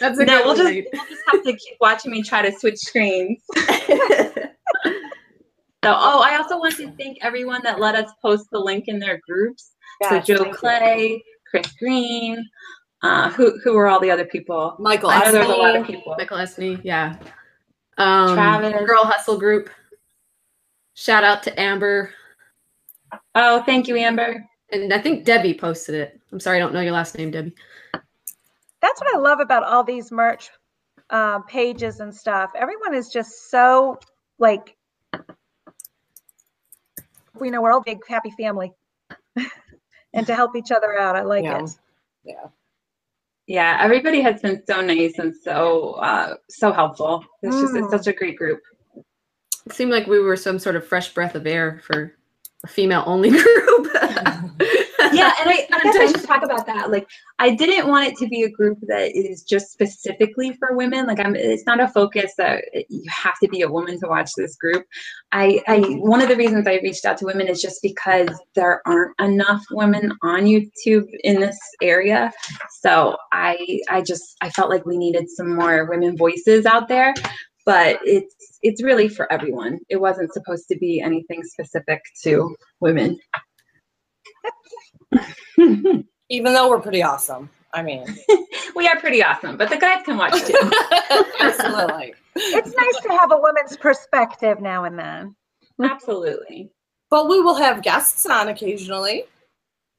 [0.01, 2.59] That's a No, good we'll just, we'll just have to keep watching me try to
[2.59, 3.43] switch screens.
[5.83, 8.99] So, oh, I also want to thank everyone that let us post the link in
[8.99, 9.72] their groups.
[10.03, 10.59] Yes, so Joe thank you.
[10.59, 12.47] Clay, Chris Green,
[13.03, 14.76] uh, who who were all the other people?
[14.78, 15.11] Michael.
[15.11, 16.14] I know there's a lot of people.
[16.18, 17.16] Michael Essany, yeah.
[17.97, 18.87] Um, Travis.
[18.87, 19.70] Girl Hustle Group.
[20.95, 22.12] Shout out to Amber.
[23.35, 24.45] Oh, thank you, Amber.
[24.72, 26.20] And I think Debbie posted it.
[26.31, 27.55] I'm sorry, I don't know your last name, Debbie.
[28.83, 30.51] That's what I love about all these merch
[31.09, 32.51] uh, pages and stuff.
[32.55, 33.99] Everyone is just so
[34.39, 34.76] like,
[37.39, 38.72] we know we're all big happy family,
[40.14, 41.16] and to help each other out.
[41.16, 41.64] I like Yeah.
[41.64, 41.70] it.
[42.24, 42.47] Yeah.
[43.47, 47.24] Yeah, everybody has been so nice and so uh, so helpful.
[47.43, 47.91] It's just it's Mm.
[47.91, 48.61] such a great group.
[49.66, 52.14] It seemed like we were some sort of fresh breath of air for
[52.64, 53.89] a female only group.
[55.14, 56.90] yeah, and I, I guess I should talk about that.
[56.90, 57.08] Like,
[57.38, 61.06] I didn't want it to be a group that is just specifically for women.
[61.06, 61.34] Like, I'm.
[61.36, 64.84] It's not a focus that you have to be a woman to watch this group.
[65.32, 65.78] I, I.
[65.98, 69.62] One of the reasons I reached out to women is just because there aren't enough
[69.70, 72.32] women on YouTube in this area.
[72.80, 77.14] So I, I just, I felt like we needed some more women voices out there.
[77.66, 79.78] But it's, it's really for everyone.
[79.88, 83.18] It wasn't supposed to be anything specific to women.
[86.30, 87.50] Even though we're pretty awesome.
[87.72, 88.04] I mean,
[88.76, 90.54] we are pretty awesome, but the guys can watch too.
[91.40, 92.14] absolutely.
[92.36, 95.36] It's nice to have a woman's perspective now and then.
[95.82, 96.72] Absolutely.
[97.11, 99.24] But we will have guests on occasionally.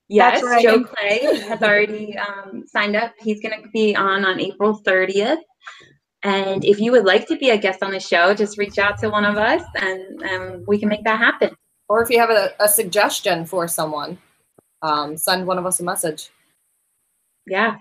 [0.07, 0.63] Yes, right.
[0.63, 3.13] Joe Clay has already um, signed up.
[3.19, 5.37] He's going to be on on April 30th.
[6.23, 8.97] And if you would like to be a guest on the show, just reach out
[8.99, 11.55] to one of us and, and we can make that happen.
[11.89, 14.17] Or if you have a, a suggestion for someone,
[14.81, 16.29] um, send one of us a message.
[17.47, 17.77] Yeah.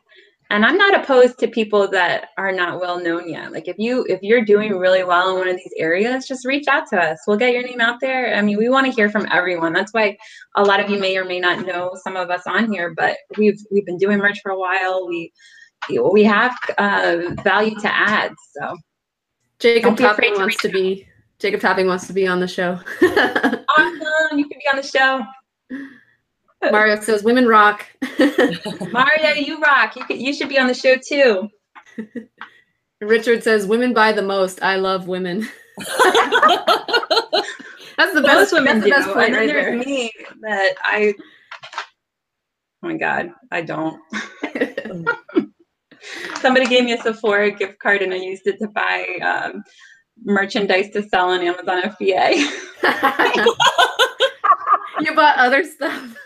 [0.53, 3.53] And I'm not opposed to people that are not well known yet.
[3.53, 6.67] Like if you if you're doing really well in one of these areas, just reach
[6.67, 7.21] out to us.
[7.27, 8.35] We'll get your name out there.
[8.35, 9.73] I mean, we want to hear from everyone.
[9.73, 10.19] That's why
[10.57, 13.17] a lot of you may or may not know some of us on here, but
[13.39, 15.07] we've we've been doing merch for a while.
[15.07, 15.33] We
[15.89, 18.33] we have uh, value to add.
[18.59, 18.77] So
[19.61, 21.07] Jacob Don't be afraid Topping to wants to be
[21.39, 22.73] Jacob Topping wants to be on the show.
[23.03, 24.39] awesome!
[24.39, 25.23] You can be on the show.
[26.71, 27.87] Mario says women rock.
[28.19, 29.97] Mario, you rock.
[29.97, 31.49] You could, you should be on the show too.
[33.01, 34.63] Richard says women buy the most.
[34.63, 35.49] I love women.
[37.97, 38.53] That's the Most best.
[38.55, 39.77] women that's do, the best point and then right there's there.
[39.79, 41.13] me that I.
[42.83, 44.01] Oh my god, I don't.
[46.41, 49.63] Somebody gave me a Sephora gift card and I used it to buy um,
[50.25, 52.37] merchandise to sell on Amazon FBA.
[55.01, 56.17] you bought other stuff.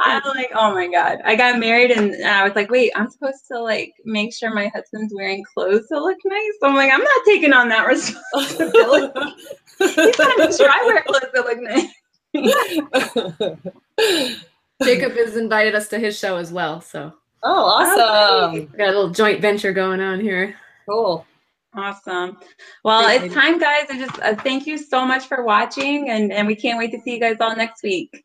[0.00, 1.18] I'm like, oh my god.
[1.24, 4.68] I got married and I was like, wait, I'm supposed to like make sure my
[4.68, 6.52] husband's wearing clothes to look nice.
[6.62, 9.12] I'm like, I'm not taking on that responsibility.
[9.78, 11.92] He's gotta make sure I wear clothes that look nice.
[14.82, 17.12] Jacob has invited us to his show as well, so
[17.42, 18.52] oh, awesome.
[18.52, 20.54] we got a little joint venture going on here.
[20.88, 21.26] Cool.
[21.74, 22.38] Awesome.
[22.82, 23.86] Well, Thanks, it's time, guys.
[23.90, 27.00] I just uh, thank you so much for watching, and, and we can't wait to
[27.00, 28.24] see you guys all next week.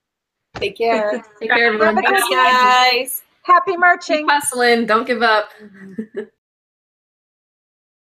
[0.56, 1.24] Take care.
[1.39, 1.95] Take care, everyone.
[1.95, 3.24] Have a good Thanks, guys.
[3.43, 4.20] Happy marching.
[4.20, 4.86] Keep hustling.
[4.86, 5.49] Don't give up.
[5.62, 6.22] Mm-hmm.